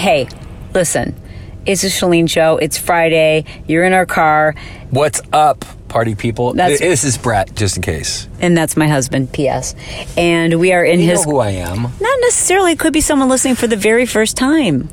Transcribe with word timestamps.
hey, 0.00 0.26
listen, 0.74 1.14
it's 1.66 1.84
a 1.84 1.88
Chalene 1.88 2.28
show. 2.28 2.56
It's 2.56 2.78
Friday. 2.78 3.44
You're 3.66 3.84
in 3.84 3.92
our 3.92 4.06
car, 4.06 4.54
What's 4.90 5.20
up, 5.32 5.64
party 5.88 6.14
people? 6.14 6.54
That's- 6.54 6.80
this 6.80 7.04
is 7.04 7.16
Bret, 7.18 7.54
just 7.54 7.76
in 7.76 7.82
case. 7.82 8.26
and 8.40 8.56
that's 8.56 8.76
my 8.76 8.88
husband, 8.88 9.32
P.S. 9.32 9.74
And 10.16 10.58
we 10.58 10.72
are 10.72 10.84
in 10.84 11.00
You 11.00 11.06
his. 11.10 11.24
know 11.26 11.32
who 11.32 11.38
I 11.38 11.50
am. 11.50 11.82
Not 11.82 12.18
necessarily. 12.22 12.72
It 12.72 12.78
could 12.78 12.92
be 12.92 13.00
someone 13.00 13.28
listening 13.28 13.54
for 13.56 13.66
the 13.66 13.76
very 13.76 14.06
first 14.06 14.36
time. 14.36 14.88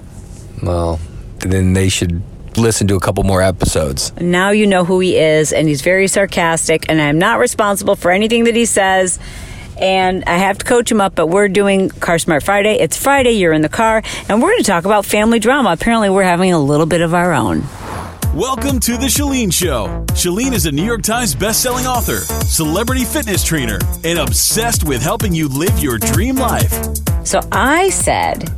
Well, 0.62 1.00
then 1.40 1.74
they 1.74 1.90
should 1.90 2.22
listen 2.58 2.88
to 2.88 2.96
a 2.96 3.00
couple 3.00 3.24
more 3.24 3.42
episodes. 3.42 4.12
Now 4.20 4.50
you 4.50 4.68
know 4.68 4.84
who 4.84 5.00
he 5.00 5.16
is, 5.18 5.54
and 5.54 5.68
he's 5.68 5.82
very 5.82 6.08
sarcastic, 6.08 6.86
and 6.90 7.00
I'm 7.02 7.18
not 7.20 7.40
responsible 7.40 7.96
for 7.96 8.12
anything 8.12 8.44
that 8.46 8.56
he 8.56 8.66
says. 8.66 9.20
And 9.80 10.24
I 10.26 10.38
have 10.38 10.58
to 10.58 10.66
coach 10.66 10.92
him 10.92 11.00
up, 11.00 11.14
but 11.14 11.28
we're 11.28 11.50
doing 11.50 11.90
Car 11.90 12.18
Smart 12.18 12.42
Friday. 12.42 12.80
It's 12.80 12.98
Friday, 12.98 13.34
you're 13.34 13.54
in 13.54 13.62
the 13.62 13.70
car, 13.70 14.02
and 14.28 14.42
we're 14.42 14.50
going 14.50 14.64
to 14.64 14.64
talk 14.64 14.86
about 14.86 15.06
family 15.06 15.38
drama. 15.38 15.72
Apparently, 15.72 16.10
we're 16.10 16.24
having 16.24 16.52
a 16.52 16.60
little 16.60 16.88
bit 16.88 17.02
of 17.02 17.14
our 17.14 17.32
own. 17.32 17.62
Welcome 18.34 18.80
to 18.82 18.98
The 18.98 19.06
Chalene 19.06 19.54
Show. 19.54 20.04
Chalene 20.14 20.54
is 20.54 20.66
a 20.66 20.72
New 20.72 20.84
York 20.84 21.04
Times 21.04 21.36
bestselling 21.36 21.86
author, 21.86 22.18
celebrity 22.46 23.04
fitness 23.06 23.44
trainer, 23.44 23.78
and 24.04 24.18
obsessed 24.18 24.84
with 24.84 25.02
helping 25.02 25.34
you 25.34 25.48
live 25.48 25.78
your 25.78 26.00
dream 26.00 26.38
life. 26.38 26.74
So 27.24 27.40
I 27.52 27.90
said, 27.90 28.50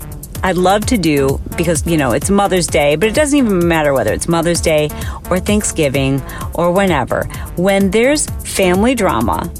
I'd 0.42 0.56
love 0.56 0.86
to 0.86 0.98
do, 0.98 1.42
because, 1.58 1.86
you 1.86 1.98
know, 1.98 2.14
it's 2.14 2.30
Mother's 2.30 2.68
Day, 2.68 2.96
but 2.96 3.10
it 3.10 3.16
doesn't 3.16 3.38
even 3.38 3.68
matter 3.68 3.94
whether 3.94 4.14
it's 4.14 4.30
Mother's 4.30 4.62
Day 4.62 4.90
or 5.30 5.38
Thanksgiving 5.38 6.22
or 6.54 6.72
whenever. 6.72 7.26
When 7.58 7.92
there's 7.92 8.26
family 8.26 8.96
drama, 8.96 9.52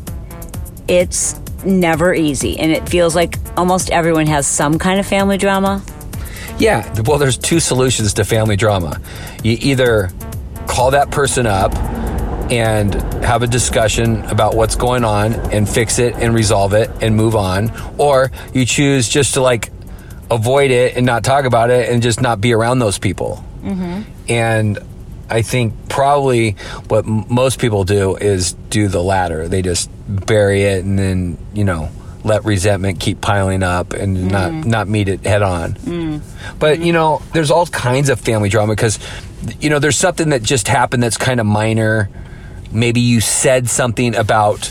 it's 0.88 1.40
never 1.66 2.14
easy. 2.14 2.60
And 2.60 2.72
it 2.72 2.88
feels 2.88 3.16
like 3.16 3.38
almost 3.58 3.90
everyone 3.92 4.28
has 4.28 4.48
some 4.48 4.80
kind 4.80 5.00
of 5.00 5.06
family 5.06 5.38
drama. 5.38 5.84
Yeah, 6.58 7.02
well, 7.04 7.18
there's 7.18 7.38
two 7.38 7.60
solutions 7.60 8.14
to 8.16 8.26
family 8.26 8.56
drama. 8.56 9.00
You 9.44 9.58
either 9.62 10.10
call 10.68 10.92
that 10.92 11.10
person 11.10 11.46
up 11.46 11.74
and 12.52 12.94
have 13.24 13.44
a 13.44 13.48
discussion 13.48 14.24
about 14.26 14.56
what's 14.56 14.76
going 14.76 15.04
on 15.04 15.34
and 15.52 15.70
fix 15.70 16.00
it 16.00 16.16
and 16.16 16.34
resolve 16.34 16.74
it 16.74 16.90
and 17.02 17.16
move 17.16 17.36
on, 17.36 17.72
or 17.98 18.32
you 18.54 18.66
choose 18.66 19.08
just 19.08 19.36
to 19.36 19.42
like 19.42 19.72
avoid 20.32 20.72
it 20.72 20.98
and 20.98 21.06
not 21.06 21.24
talk 21.24 21.46
about 21.46 21.70
it 21.70 21.90
and 21.90 22.02
just 22.02 22.22
not 22.22 22.42
be 22.42 22.54
around 22.54 22.80
those 22.80 23.00
people. 23.00 23.44
Mm-hmm. 23.62 24.02
And 24.30 24.80
I 25.30 25.42
think 25.42 25.90
probably 25.90 26.52
what 26.88 27.06
m- 27.06 27.26
most 27.30 27.60
people 27.60 27.84
do 27.84 28.16
is 28.16 28.54
do 28.70 28.88
the 28.88 29.02
latter. 29.02 29.48
They 29.48 29.62
just 29.62 29.90
bury 30.08 30.64
it 30.64 30.84
and 30.84 30.98
then, 30.98 31.38
you 31.54 31.64
know, 31.64 31.90
let 32.24 32.44
resentment 32.44 33.00
keep 33.00 33.22
piling 33.22 33.64
up 33.64 33.94
and 33.94 34.18
mm-hmm. 34.18 34.28
not 34.28 34.52
not 34.66 34.88
meet 34.88 35.08
it 35.08 35.26
head 35.26 35.42
on. 35.42 35.74
Mm. 35.74 36.22
But, 36.60 36.76
mm-hmm. 36.76 36.84
you 36.84 36.94
know, 36.94 37.22
there's 37.34 37.52
all 37.52 37.66
kinds 37.68 38.10
of 38.10 38.20
family 38.20 38.50
drama 38.50 38.74
because 38.74 39.00
you 39.60 39.70
know, 39.70 39.80
there's 39.80 39.98
something 39.98 40.30
that 40.30 40.44
just 40.44 40.68
happened 40.68 41.04
that's 41.04 41.18
kind 41.18 41.40
of 41.40 41.46
minor. 41.46 42.10
Maybe 42.72 43.00
you 43.02 43.22
said 43.22 43.70
something 43.70 44.16
about 44.16 44.68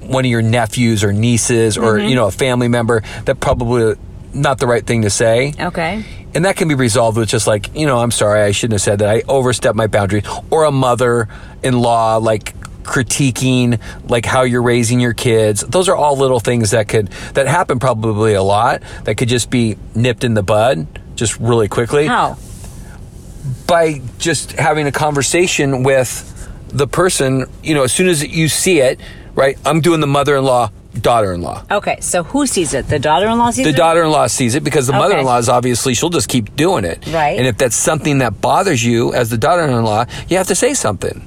one 0.00 0.24
of 0.24 0.30
your 0.30 0.42
nephews 0.42 1.04
or 1.04 1.12
nieces 1.12 1.78
or, 1.78 1.94
mm-hmm. 1.94 2.08
you 2.08 2.14
know, 2.14 2.26
a 2.26 2.30
family 2.30 2.68
member 2.68 3.02
that 3.24 3.40
probably 3.40 3.96
not 4.32 4.58
the 4.58 4.66
right 4.66 4.84
thing 4.84 5.02
to 5.02 5.10
say. 5.10 5.54
Okay. 5.58 6.04
And 6.34 6.44
that 6.44 6.56
can 6.56 6.68
be 6.68 6.74
resolved 6.74 7.18
with 7.18 7.28
just 7.28 7.46
like, 7.46 7.74
you 7.74 7.86
know, 7.86 7.98
I'm 7.98 8.10
sorry, 8.10 8.42
I 8.42 8.52
shouldn't 8.52 8.74
have 8.74 8.82
said 8.82 9.00
that. 9.00 9.08
I 9.08 9.22
overstepped 9.28 9.76
my 9.76 9.86
boundary. 9.86 10.22
Or 10.50 10.64
a 10.64 10.72
mother 10.72 11.28
in 11.62 11.80
law, 11.80 12.16
like 12.16 12.54
critiquing 12.82 13.80
like 14.08 14.24
how 14.24 14.42
you're 14.42 14.62
raising 14.62 15.00
your 15.00 15.12
kids. 15.12 15.60
Those 15.60 15.88
are 15.88 15.96
all 15.96 16.16
little 16.16 16.40
things 16.40 16.70
that 16.70 16.88
could, 16.88 17.08
that 17.34 17.46
happen 17.46 17.78
probably 17.78 18.34
a 18.34 18.42
lot, 18.42 18.82
that 19.04 19.16
could 19.16 19.28
just 19.28 19.50
be 19.50 19.76
nipped 19.94 20.24
in 20.24 20.34
the 20.34 20.42
bud 20.42 20.86
just 21.14 21.38
really 21.38 21.68
quickly 21.68 22.06
How? 22.06 22.38
by 23.66 24.00
just 24.18 24.52
having 24.52 24.86
a 24.86 24.92
conversation 24.92 25.82
with 25.82 26.26
the 26.68 26.86
person, 26.86 27.46
you 27.62 27.74
know, 27.74 27.82
as 27.82 27.92
soon 27.92 28.08
as 28.08 28.26
you 28.26 28.48
see 28.48 28.80
it, 28.80 28.98
right? 29.34 29.58
I'm 29.66 29.80
doing 29.80 30.00
the 30.00 30.06
mother 30.06 30.40
in 30.92 30.96
law, 30.98 31.00
daughter 31.02 31.32
in 31.32 31.42
law. 31.42 31.64
Okay, 31.70 31.98
so 32.00 32.22
who 32.22 32.46
sees 32.46 32.74
it? 32.74 32.88
The 32.88 32.98
daughter 32.98 33.26
in 33.28 33.38
law 33.38 33.50
sees 33.50 33.64
The 33.64 33.70
it? 33.70 33.76
daughter 33.76 34.02
in 34.02 34.10
law 34.10 34.26
sees 34.26 34.54
it 34.54 34.64
because 34.64 34.86
the 34.86 34.92
Okay. 34.92 34.98
mother 35.00 35.18
in 35.18 35.24
law 35.24 35.38
is 35.38 35.48
obviously, 35.48 35.94
she'll 35.94 36.10
just 36.10 36.28
keep 36.28 36.54
doing 36.56 36.84
it. 36.84 37.06
Right. 37.08 37.38
And 37.38 37.46
if 37.46 37.56
that's 37.58 37.76
something 37.76 38.18
that 38.18 38.40
bothers 38.40 38.84
you 38.84 39.12
as 39.14 39.30
the 39.30 39.38
daughter 39.38 39.62
in 39.62 39.84
law, 39.84 40.04
you 40.28 40.36
have 40.36 40.48
to 40.48 40.54
say 40.54 40.74
something. 40.74 41.24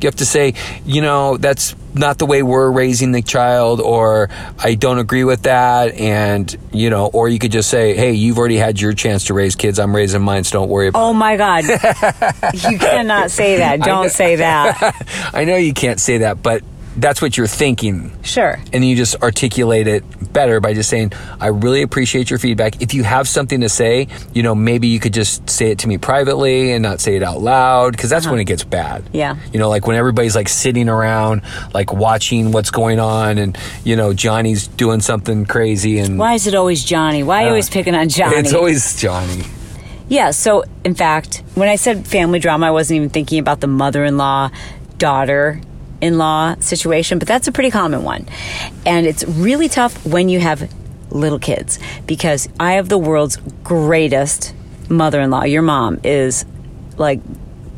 You 0.00 0.06
have 0.08 0.16
to 0.16 0.26
say, 0.26 0.54
you 0.84 1.00
know, 1.00 1.36
that's 1.36 1.76
not 1.94 2.18
the 2.18 2.26
way 2.26 2.42
we're 2.42 2.72
raising 2.72 3.12
the 3.12 3.22
child, 3.22 3.80
or 3.80 4.30
I 4.58 4.74
don't 4.74 4.98
agree 4.98 5.22
with 5.22 5.42
that. 5.42 5.94
And, 5.94 6.52
you 6.72 6.90
know, 6.90 7.06
or 7.06 7.28
you 7.28 7.38
could 7.38 7.52
just 7.52 7.70
say, 7.70 7.94
hey, 7.94 8.10
you've 8.12 8.36
already 8.36 8.56
had 8.56 8.80
your 8.80 8.94
chance 8.94 9.26
to 9.26 9.34
raise 9.34 9.54
kids. 9.54 9.78
I'm 9.78 9.94
raising 9.94 10.20
mine, 10.22 10.42
so 10.42 10.58
don't 10.58 10.68
worry 10.68 10.88
about 10.88 11.00
Oh 11.08 11.12
my 11.12 11.36
God. 11.36 11.62
you 12.54 12.78
cannot 12.80 13.30
say 13.30 13.58
that. 13.58 13.78
Don't 13.82 14.10
say 14.10 14.36
that. 14.36 15.30
I 15.32 15.44
know 15.44 15.54
you 15.54 15.72
can't 15.72 16.00
say 16.00 16.18
that, 16.18 16.42
but 16.42 16.64
that's 16.96 17.22
what 17.22 17.36
you're 17.36 17.46
thinking. 17.46 18.12
Sure. 18.22 18.58
And 18.72 18.84
you 18.84 18.96
just 18.96 19.16
articulate 19.22 19.86
it 19.86 20.04
better 20.32 20.60
by 20.60 20.74
just 20.74 20.90
saying, 20.90 21.12
I 21.40 21.48
really 21.48 21.82
appreciate 21.82 22.30
your 22.30 22.38
feedback. 22.38 22.82
If 22.82 22.94
you 22.94 23.02
have 23.02 23.28
something 23.28 23.60
to 23.62 23.68
say, 23.68 24.08
you 24.34 24.42
know, 24.42 24.54
maybe 24.54 24.88
you 24.88 25.00
could 25.00 25.14
just 25.14 25.48
say 25.48 25.70
it 25.70 25.80
to 25.80 25.88
me 25.88 25.98
privately 25.98 26.72
and 26.72 26.82
not 26.82 27.00
say 27.00 27.16
it 27.16 27.22
out 27.22 27.40
loud 27.40 27.92
because 27.92 28.10
that's 28.10 28.26
uh-huh. 28.26 28.32
when 28.32 28.40
it 28.40 28.44
gets 28.44 28.64
bad. 28.64 29.04
Yeah. 29.12 29.36
You 29.52 29.58
know, 29.58 29.68
like 29.68 29.86
when 29.86 29.96
everybody's 29.96 30.36
like 30.36 30.48
sitting 30.48 30.88
around, 30.88 31.42
like 31.72 31.92
watching 31.92 32.52
what's 32.52 32.70
going 32.70 33.00
on 33.00 33.38
and, 33.38 33.56
you 33.84 33.96
know, 33.96 34.12
Johnny's 34.12 34.66
doing 34.66 35.00
something 35.00 35.46
crazy 35.46 35.98
and 35.98 36.18
Why 36.18 36.34
is 36.34 36.46
it 36.46 36.54
always 36.54 36.84
Johnny? 36.84 37.22
Why 37.22 37.42
are 37.42 37.42
you 37.42 37.48
always 37.48 37.70
uh, 37.70 37.72
picking 37.72 37.94
on 37.94 38.08
Johnny? 38.08 38.36
it's 38.36 38.54
always 38.54 39.00
Johnny. 39.00 39.44
Yeah, 40.08 40.32
so 40.32 40.64
in 40.84 40.94
fact, 40.94 41.42
when 41.54 41.70
I 41.70 41.76
said 41.76 42.06
family 42.06 42.38
drama, 42.38 42.66
I 42.66 42.70
wasn't 42.70 42.96
even 42.96 43.08
thinking 43.08 43.38
about 43.38 43.60
the 43.60 43.66
mother 43.66 44.04
in 44.04 44.18
law, 44.18 44.50
daughter 44.98 45.58
in 46.02 46.18
law 46.18 46.56
situation, 46.56 47.18
but 47.18 47.28
that's 47.28 47.48
a 47.48 47.52
pretty 47.52 47.70
common 47.70 48.02
one. 48.02 48.26
And 48.84 49.06
it's 49.06 49.24
really 49.24 49.68
tough 49.68 50.04
when 50.04 50.28
you 50.28 50.40
have 50.40 50.70
little 51.10 51.38
kids 51.38 51.78
because 52.06 52.48
I 52.58 52.74
have 52.74 52.88
the 52.88 52.98
world's 52.98 53.36
greatest 53.62 54.52
mother 54.90 55.20
in 55.20 55.30
law. 55.30 55.44
Your 55.44 55.62
mom 55.62 56.00
is 56.02 56.44
like 56.98 57.20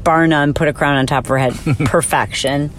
bar 0.02 0.26
none, 0.26 0.54
put 0.54 0.68
a 0.68 0.72
crown 0.72 0.96
on 0.96 1.06
top 1.06 1.24
of 1.24 1.28
her 1.28 1.38
head, 1.38 1.52
perfection. 1.84 2.70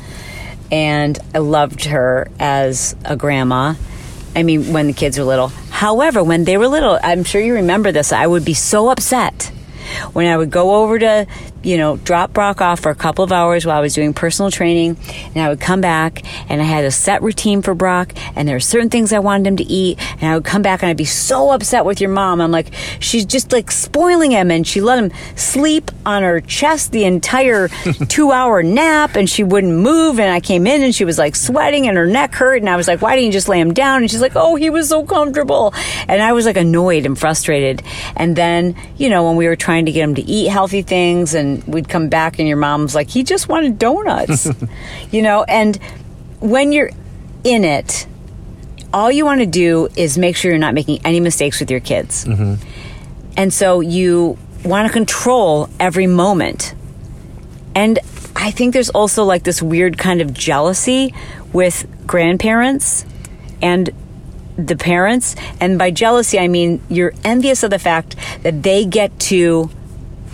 And 0.72 1.18
I 1.34 1.38
loved 1.38 1.86
her 1.86 2.28
as 2.40 2.96
a 3.06 3.16
grandma. 3.16 3.76
I 4.36 4.44
mean, 4.44 4.74
when 4.74 4.88
the 4.88 4.94
kids 4.94 5.18
were 5.18 5.24
little. 5.24 5.50
However, 5.70 6.24
when 6.24 6.44
they 6.44 6.58
were 6.58 6.68
little, 6.68 7.00
I'm 7.02 7.24
sure 7.24 7.40
you 7.40 7.54
remember 7.54 7.92
this, 7.92 8.12
I 8.12 8.26
would 8.26 8.44
be 8.44 8.56
so 8.56 8.90
upset 8.90 9.52
when 10.14 10.26
I 10.26 10.36
would 10.36 10.50
go 10.50 10.84
over 10.84 10.98
to, 11.00 11.28
you 11.66 11.78
know, 11.78 11.98
drop 11.98 12.32
Brock 12.32 12.62
off 12.62 12.80
for 12.82 12.92
a 12.92 12.96
couple 12.96 13.24
of 13.24 13.32
hours 13.32 13.66
while 13.66 13.78
I 13.78 13.82
was 13.82 13.96
doing 13.96 14.14
personal 14.14 14.52
training, 14.52 14.98
and 15.34 15.40
I 15.40 15.50
would 15.50 15.60
come 15.60 15.82
back 15.82 16.24
and 16.50 16.62
I 16.62 16.66
had 16.66 16.86
a 16.86 16.92
set 16.92 17.24
routine 17.24 17.64
for 17.64 17.74
Brock, 17.74 18.14
and 18.36 18.48
there 18.48 18.56
were 18.56 18.60
certain 18.60 18.90
things 18.90 19.12
I 19.12 19.20
wanted 19.20 19.48
him 19.48 19.58
to 19.58 19.64
eat, 19.64 19.98
and 20.22 20.30
I 20.30 20.36
would 20.36 20.46
come 20.46 20.62
back 20.62 20.84
and 20.84 20.90
I'd 20.90 20.98
be 20.98 21.06
so 21.06 21.50
upset 21.52 21.84
with 21.84 22.00
your 22.00 22.12
mom. 22.12 22.40
I'm 22.40 22.52
like, 22.52 22.72
she's 23.00 23.26
just 23.26 23.52
like 23.52 23.72
spoiling 23.72 24.32
him, 24.32 24.52
and 24.52 24.66
she 24.66 24.80
let 24.80 25.00
him 25.00 25.12
sleep 25.36 25.90
on 26.06 26.22
her 26.22 26.40
chest 26.40 26.92
the 26.92 27.04
entire 27.06 27.68
two 28.10 28.32
hour 28.32 28.62
nap, 28.62 29.16
and 29.16 29.28
she 29.28 29.44
wouldn't 29.44 29.74
move, 29.74 30.20
and 30.20 30.32
I 30.32 30.40
came 30.42 30.68
in 30.68 30.84
and 30.84 30.94
she 30.94 31.04
was 31.04 31.18
like 31.18 31.36
sweating 31.36 31.88
and 31.88 31.98
her 31.98 32.06
neck 32.06 32.36
hurt, 32.36 32.62
and 32.62 32.70
I 32.70 32.76
was 32.76 32.88
like, 32.88 33.02
why 33.02 33.16
didn't 33.16 33.28
you 33.28 33.32
just 33.32 33.50
lay 33.50 33.60
him 33.60 33.74
down? 33.74 34.04
And 34.04 34.12
she's 34.12 34.22
like, 34.22 34.36
oh, 34.36 34.56
he 34.56 34.70
was 34.70 34.90
so 34.90 35.04
comfortable, 35.04 35.74
and 36.08 36.22
I 36.22 36.34
was 36.34 36.46
like 36.46 36.58
annoyed 36.58 37.08
and 37.08 37.18
frustrated, 37.18 37.82
and 38.16 38.36
then 38.36 38.76
you 38.98 39.10
know 39.10 39.26
when 39.26 39.36
we 39.36 39.48
were 39.48 39.56
trying 39.56 39.88
to 39.88 39.92
get 39.92 40.04
him 40.04 40.14
to 40.16 40.22
eat 40.22 40.50
healthy 40.50 40.84
things, 40.84 41.34
and 41.34 41.55
we'd 41.68 41.90
come 41.90 42.10
back 42.10 42.40
and 42.40 42.48
your 42.48 42.58
mom's 42.58 42.96
like, 42.96 43.10
he 43.10 43.24
just 43.24 43.48
wanted 43.50 43.80
donuts, 43.80 44.48
you 45.12 45.22
know, 45.22 45.44
and 45.44 45.78
when 46.40 46.72
you're 46.72 46.92
in 47.44 47.64
it, 47.64 48.08
all 48.94 49.12
you 49.12 49.26
want 49.26 49.42
to 49.42 49.46
do 49.46 49.90
is 49.96 50.18
make 50.18 50.36
sure 50.36 50.52
you're 50.52 50.58
not 50.58 50.74
making 50.74 51.00
any 51.04 51.20
mistakes 51.20 51.60
with 51.60 51.70
your 51.70 51.80
kids. 51.80 52.26
Mm-hmm. 52.26 52.56
And 53.38 53.54
so 53.54 53.82
you 53.82 54.38
want 54.64 54.88
to 54.88 54.94
control 54.94 55.70
every 55.80 56.08
moment. 56.08 56.74
And 57.76 58.00
I 58.36 58.52
think 58.52 58.74
there's 58.74 58.90
also 58.90 59.24
like 59.24 59.44
this 59.44 59.62
weird 59.62 59.98
kind 59.98 60.22
of 60.22 60.34
jealousy 60.34 61.14
with 61.54 61.88
grandparents 62.08 63.06
and 63.62 63.90
the 64.58 64.76
parents. 64.76 65.36
And 65.60 65.78
by 65.78 65.92
jealousy, 65.92 66.40
I 66.40 66.48
mean 66.48 66.82
you're 66.90 67.14
envious 67.24 67.64
of 67.64 67.72
the 67.72 67.80
fact 67.80 68.16
that 68.44 68.64
they 68.64 68.86
get 68.86 69.18
to 69.22 69.70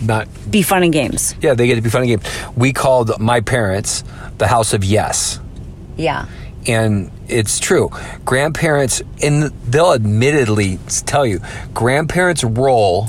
Not 0.02 0.28
be 0.50 0.62
fun 0.62 0.82
and 0.82 0.92
games. 0.92 1.34
yeah, 1.40 1.54
they 1.54 1.66
get 1.66 1.76
to 1.76 1.82
be 1.82 1.90
fun 1.90 2.02
and 2.02 2.08
games. 2.08 2.24
We 2.56 2.72
called 2.72 3.18
my 3.20 3.40
parents 3.40 4.04
the 4.38 4.46
house 4.46 4.72
of 4.72 4.84
yes. 4.84 5.38
Yeah. 5.96 6.26
and 6.66 7.10
it's 7.28 7.58
true. 7.58 7.90
Grandparents, 8.24 9.02
and 9.22 9.44
they'll 9.66 9.92
admittedly 9.92 10.78
tell 11.06 11.26
you, 11.26 11.40
grandparents' 11.74 12.44
role 12.44 13.08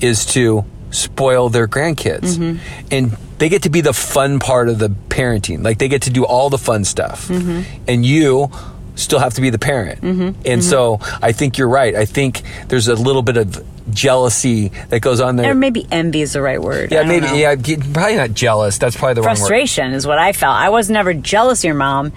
is 0.00 0.26
to 0.26 0.64
spoil 0.90 1.48
their 1.48 1.68
grandkids, 1.68 2.36
mm-hmm. 2.36 2.86
and 2.90 3.16
they 3.38 3.48
get 3.48 3.62
to 3.64 3.70
be 3.70 3.80
the 3.80 3.92
fun 3.92 4.38
part 4.38 4.68
of 4.68 4.78
the 4.78 4.88
parenting. 4.88 5.62
Like 5.62 5.78
they 5.78 5.88
get 5.88 6.02
to 6.02 6.10
do 6.10 6.24
all 6.24 6.50
the 6.50 6.58
fun 6.58 6.84
stuff, 6.84 7.28
mm-hmm. 7.28 7.62
and 7.86 8.04
you 8.04 8.50
still 8.94 9.18
have 9.18 9.34
to 9.34 9.40
be 9.40 9.50
the 9.50 9.58
parent. 9.58 10.00
Mm-hmm. 10.00 10.40
And 10.46 10.64
so 10.64 10.98
I 11.20 11.32
think 11.32 11.58
you're 11.58 11.68
right. 11.68 11.94
I 11.94 12.06
think 12.06 12.42
there's 12.68 12.88
a 12.88 12.94
little 12.94 13.22
bit 13.22 13.36
of 13.36 13.64
jealousy 13.90 14.68
that 14.88 15.00
goes 15.00 15.20
on 15.20 15.36
there. 15.36 15.50
Or 15.50 15.54
maybe 15.54 15.86
envy 15.90 16.22
is 16.22 16.32
the 16.32 16.42
right 16.42 16.60
word. 16.60 16.92
Yeah, 16.92 17.02
maybe. 17.04 17.26
know. 17.26 17.34
Yeah, 17.34 17.54
probably 17.56 18.16
not 18.16 18.32
jealous. 18.32 18.78
That's 18.78 18.96
probably 18.96 19.14
the 19.14 19.22
wrong 19.22 19.30
word. 19.30 19.36
frustration 19.38 19.92
is 19.92 20.06
what 20.06 20.18
I 20.18 20.32
felt. 20.32 20.56
I 20.56 20.70
was 20.70 20.90
never 20.90 21.14
jealous 21.14 21.60
of 21.60 21.64
your 21.64 21.74
mom 21.74 22.12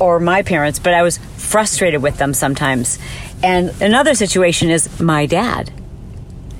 or 0.00 0.20
my 0.20 0.42
parents, 0.42 0.78
but 0.78 0.94
I 0.94 1.02
was 1.02 1.18
frustrated 1.18 2.02
with 2.02 2.18
them 2.18 2.34
sometimes. 2.34 2.98
And 3.42 3.70
another 3.80 4.14
situation 4.14 4.70
is 4.70 5.00
my 5.00 5.26
dad. 5.26 5.72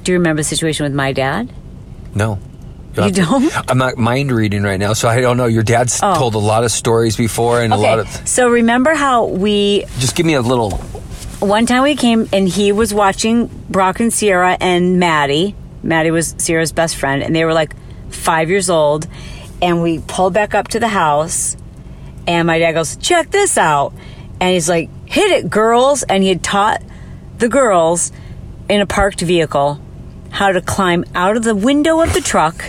Do 0.03 0.13
you 0.13 0.19
remember 0.19 0.41
the 0.41 0.45
situation 0.49 0.85
with 0.85 0.95
my 0.95 1.13
dad? 1.13 1.53
No. 2.15 2.39
You 2.97 3.13
don't? 3.13 3.71
I'm 3.71 3.79
not 3.79 3.97
mind 3.97 4.33
reading 4.33 4.65
right 4.65 4.81
now, 4.81 4.93
so 4.93 5.09
I 5.09 5.21
don't 5.21 5.37
know. 5.37 5.47
Your 5.47 5.63
dad's 5.63 6.01
Oh. 6.03 6.15
told 6.17 6.35
a 6.35 6.39
lot 6.39 6.65
of 6.65 6.73
stories 6.73 7.17
before, 7.17 7.61
and 7.63 7.73
a 7.73 7.77
lot 7.77 8.01
of. 8.01 8.09
so 8.29 8.49
remember 8.49 8.95
how 8.95 9.27
we 9.27 9.85
Just 9.99 10.17
give 10.17 10.27
me 10.27 10.35
a 10.35 10.41
little. 10.41 10.81
One 11.41 11.67
time 11.67 11.85
we 11.85 11.95
came 11.95 12.29
and 12.33 12.49
he 12.49 12.73
was 12.73 12.93
watching 12.93 13.47
Brock 13.69 14.01
and 14.01 14.13
Sierra 14.13 14.57
and 14.61 14.99
Maddie. 14.99 15.55
Maddie 15.83 16.11
was 16.11 16.35
Sierra's 16.39 16.73
best 16.73 16.97
friend, 16.97 17.23
and 17.23 17.35
they 17.35 17.45
were 17.45 17.53
like 17.53 17.75
five 18.11 18.51
years 18.51 18.69
old. 18.69 19.07
And 19.63 19.83
we 19.83 20.01
pulled 20.01 20.35
back 20.35 20.55
up 20.55 20.69
to 20.69 20.81
the 20.81 20.89
house, 20.89 21.57
and 22.27 22.47
my 22.47 22.59
dad 22.59 22.73
goes, 22.73 22.97
"Check 22.97 23.31
this 23.31 23.59
out," 23.59 23.93
and 24.41 24.53
he's 24.53 24.69
like, 24.69 24.89
"Hit 25.07 25.31
it, 25.31 25.51
girls!" 25.51 26.03
And 26.05 26.23
he 26.23 26.29
had 26.29 26.43
taught 26.43 26.83
the 27.39 27.49
girls 27.49 28.13
in 28.69 28.81
a 28.81 28.87
parked 28.87 29.21
vehicle 29.21 29.81
how 30.31 30.53
to 30.53 30.61
climb 30.61 31.05
out 31.15 31.37
of 31.37 31.43
the 31.45 31.55
window 31.55 32.01
of 32.01 32.13
the 32.13 32.21
truck. 32.21 32.65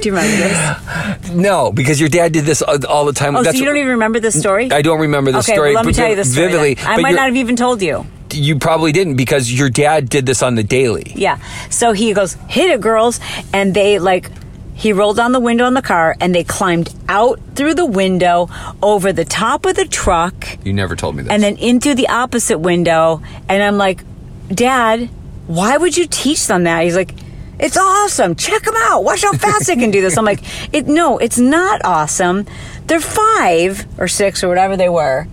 Do 0.00 0.08
you 0.08 0.14
remember 0.14 0.36
this? 0.36 1.28
No, 1.34 1.70
because 1.72 2.00
your 2.00 2.08
dad 2.08 2.32
did 2.32 2.44
this 2.44 2.62
all 2.62 3.04
the 3.04 3.12
time. 3.12 3.36
Oh, 3.36 3.42
so 3.42 3.50
you 3.50 3.64
don't 3.64 3.76
even 3.76 3.90
remember 3.92 4.18
this 4.20 4.38
story? 4.38 4.70
I 4.70 4.80
don't 4.82 5.00
remember 5.00 5.30
the 5.30 5.38
okay, 5.38 5.52
story 5.52 5.74
well, 5.74 5.82
let 5.82 5.86
me 5.86 5.92
tell 5.92 6.08
you 6.08 6.16
the 6.16 6.24
story. 6.24 6.46
vividly. 6.46 6.74
then. 6.74 6.86
I 6.86 6.96
might 7.02 7.14
not 7.14 7.26
have 7.26 7.36
even 7.36 7.54
told 7.56 7.82
you. 7.82 8.06
You 8.32 8.58
probably 8.58 8.92
didn't 8.92 9.16
because 9.16 9.52
your 9.52 9.68
dad 9.68 10.08
did 10.08 10.24
this 10.26 10.42
on 10.42 10.54
the 10.54 10.62
daily. 10.62 11.12
Yeah. 11.14 11.38
So 11.70 11.92
he 11.92 12.12
goes, 12.14 12.34
hit 12.48 12.70
it, 12.70 12.80
girls. 12.80 13.20
And 13.52 13.74
they 13.74 13.98
like, 13.98 14.30
he 14.74 14.92
rolled 14.92 15.16
down 15.16 15.32
the 15.32 15.40
window 15.40 15.66
in 15.66 15.74
the 15.74 15.82
car 15.82 16.16
and 16.20 16.34
they 16.34 16.44
climbed 16.44 16.94
out 17.08 17.40
through 17.54 17.74
the 17.74 17.86
window 17.86 18.48
over 18.82 19.12
the 19.12 19.24
top 19.24 19.66
of 19.66 19.76
the 19.76 19.84
truck 19.86 20.46
You 20.64 20.72
never 20.72 20.94
told 20.96 21.16
me 21.16 21.24
that. 21.24 21.32
and 21.32 21.42
then 21.42 21.56
into 21.56 21.94
the 21.94 22.08
opposite 22.08 22.58
window. 22.58 23.22
And 23.48 23.62
I'm 23.62 23.76
like, 23.76 24.02
Dad, 24.48 25.08
why 25.46 25.76
would 25.76 25.96
you 25.96 26.06
teach 26.06 26.46
them 26.46 26.64
that? 26.64 26.84
He's 26.84 26.96
like, 26.96 27.12
it's 27.58 27.76
awesome. 27.76 28.34
Check 28.36 28.62
them 28.62 28.74
out. 28.76 29.02
Watch 29.02 29.22
how 29.22 29.32
fast 29.32 29.66
they 29.66 29.76
can 29.76 29.90
do 29.90 30.00
this. 30.00 30.16
I'm 30.16 30.24
like, 30.24 30.40
it, 30.72 30.86
no, 30.86 31.18
it's 31.18 31.38
not 31.38 31.84
awesome. 31.84 32.46
They're 32.86 33.00
five 33.00 33.86
or 33.98 34.08
six 34.08 34.42
or 34.42 34.48
whatever 34.48 34.76
they 34.76 34.88
were. 34.88 35.26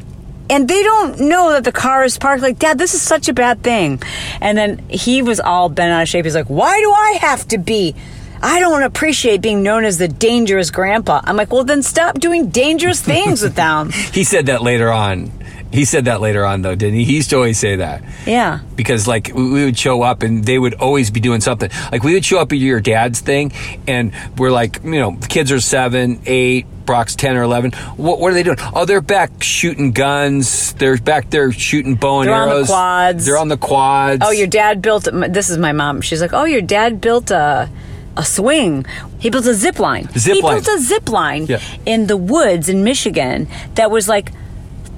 And 0.50 0.68
they 0.68 0.83
don't 0.83 1.22
know 1.22 1.54
that 1.54 1.63
the 1.63 1.72
car 1.72 2.04
is 2.04 2.18
parked. 2.18 2.44
Like, 2.44 2.60
Dad, 2.60 2.77
this 2.77 2.94
is 2.94 3.01
such 3.01 3.27
a 3.30 3.33
bad 3.33 3.63
thing. 3.63 4.01
And 4.42 4.57
then 4.57 4.77
he 4.89 5.22
was 5.22 5.39
all 5.39 5.69
bent 5.69 5.92
out 5.92 6.04
of 6.04 6.07
shape. 6.07 6.25
He's 6.25 6.36
like, 6.36 6.48
Why 6.48 6.80
do 6.80 6.92
I 6.92 7.18
have 7.22 7.48
to 7.50 7.57
be? 7.57 7.95
I 8.42 8.60
don't 8.60 8.83
appreciate 8.83 9.42
being 9.42 9.63
known 9.63 9.86
as 9.86 9.98
the 9.98 10.07
dangerous 10.07 10.69
grandpa. 10.69 11.22
I'm 11.24 11.36
like, 11.36 11.51
Well, 11.51 11.63
then 11.63 11.81
stop 11.81 12.19
doing 12.19 12.50
dangerous 12.50 13.01
things 13.01 13.42
with 13.42 13.56
them. 13.56 13.89
he 14.13 14.24
said 14.24 14.45
that 14.48 14.62
later 14.62 14.92
on. 14.92 15.31
He 15.71 15.83
said 15.83 16.06
that 16.06 16.21
later 16.21 16.45
on, 16.45 16.62
though, 16.62 16.75
didn't 16.75 16.95
he? 17.00 17.03
He 17.03 17.15
used 17.15 17.29
to 17.31 17.35
always 17.38 17.59
say 17.59 17.75
that. 17.77 18.01
Yeah. 18.25 18.59
because 18.75 19.07
like 19.07 19.31
we 19.33 19.65
would 19.65 19.77
show 19.77 20.01
up 20.03 20.23
and 20.23 20.44
they 20.45 20.57
would 20.57 20.75
always 20.75 21.12
be 21.12 21.19
doing 21.19 21.41
something 21.41 21.69
like 21.91 22.03
we 22.03 22.13
would 22.13 22.23
show 22.25 22.39
up 22.39 22.51
at 22.51 22.57
your 22.57 22.79
dad's 22.79 23.19
thing 23.19 23.51
and 23.88 24.12
we're 24.38 24.51
like 24.51 24.83
you 24.83 25.00
know 25.00 25.17
kids 25.29 25.51
are 25.51 25.59
seven 25.59 26.21
eight 26.25 26.65
brock's 26.85 27.15
10 27.15 27.35
or 27.38 27.44
11 27.44 27.71
what, 27.97 28.19
what 28.19 28.31
are 28.31 28.33
they 28.35 28.44
doing 28.44 28.57
oh 28.73 28.85
they're 28.85 29.01
back 29.01 29.31
shooting 29.41 29.91
guns 29.91 30.73
they're 30.73 30.97
back 30.97 31.29
there 31.29 31.51
shooting 31.51 31.95
bow 31.95 32.19
and 32.21 32.27
They're 32.29 32.35
on 32.35 32.47
the 32.50 32.53
arrows 32.56 32.67
quads. 32.67 33.25
they're 33.25 33.38
on 33.38 33.47
the 33.47 33.57
quads 33.57 34.21
Oh, 34.25 34.31
your 34.31 34.47
dad 34.47 34.81
built. 34.81 35.06
This 35.29 35.50
is 35.50 35.57
my 35.57 35.71
mom. 35.71 36.01
She's 36.01 36.21
like, 36.21 36.33
oh, 36.33 36.45
your 36.45 36.62
dad 36.62 37.00
built 37.01 37.31
a 37.31 37.69
a 38.17 38.23
swing. 38.25 38.85
He 39.19 39.29
built 39.29 39.45
a 39.45 39.53
zip 39.53 39.77
line. 39.79 40.07
Zip 40.17 40.35
he 40.35 40.41
line. 40.41 40.56
built 40.56 40.67
a 40.67 40.79
zip 40.81 41.09
line 41.09 41.45
Yeah. 41.47 41.59
in 41.85 42.07
the 42.07 42.15
woods 42.17 42.69
in 42.69 42.83
Michigan 42.83 43.47
that 43.75 43.89
was 43.91 44.07
like 44.07 44.31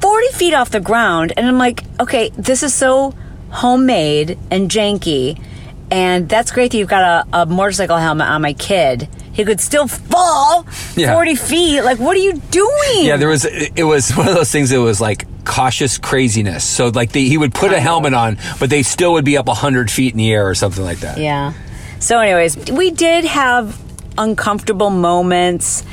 forty 0.02 0.28
feet 0.34 0.54
off 0.54 0.70
the 0.70 0.80
ground, 0.80 1.34
and 1.38 1.46
I'm 1.48 1.58
like, 1.58 1.84
okay, 2.00 2.30
this 2.38 2.64
is 2.64 2.74
so 2.74 3.14
homemade 3.50 4.38
and 4.52 4.70
janky, 4.70 5.42
and 5.92 6.28
that's 6.30 6.52
great 6.52 6.72
that 6.72 6.78
you've 6.78 6.90
got 6.90 7.26
a, 7.34 7.42
a 7.42 7.46
motorcycle 7.46 7.98
helmet 7.98 8.28
on 8.28 8.42
my 8.42 8.54
kid. 8.54 9.08
He 9.34 9.46
could 9.46 9.62
still 9.62 9.88
fall 9.88 10.66
Yeah. 10.96 11.14
forty 11.14 11.36
feet. 11.36 11.82
Like, 11.84 12.00
what 12.00 12.16
are 12.18 12.20
you 12.22 12.34
doing? 12.34 13.06
yeah 13.06 13.18
there 13.18 13.28
was 13.30 13.46
it 13.46 13.84
was 13.84 14.12
one 14.16 14.28
of 14.28 14.34
those 14.36 14.52
things 14.52 14.70
that 14.72 14.82
was 14.82 15.00
like 15.00 15.26
cautious 15.46 15.98
craziness 15.98 16.64
so 16.66 16.88
like 16.90 17.12
they, 17.14 17.24
he 17.24 17.38
would 17.38 17.54
put 17.54 17.72
a 17.72 17.80
helmet 17.80 18.14
on 18.14 18.38
but 18.60 18.70
they 18.70 18.84
still 18.84 19.14
would 19.14 19.24
be 19.24 19.38
up 19.38 19.48
100 19.48 19.90
feet 19.90 20.12
in 20.14 20.18
the 20.18 20.30
air 20.32 20.46
or 20.50 20.54
something 20.56 20.84
like 20.84 21.00
that 21.00 21.18
Yeah. 21.18 21.54
So, 22.00 22.20
anyways, 22.20 22.70
we 22.72 22.92
did 22.92 23.26
have 23.26 23.80
uncomfortable 24.18 24.90
moments. 24.92 25.84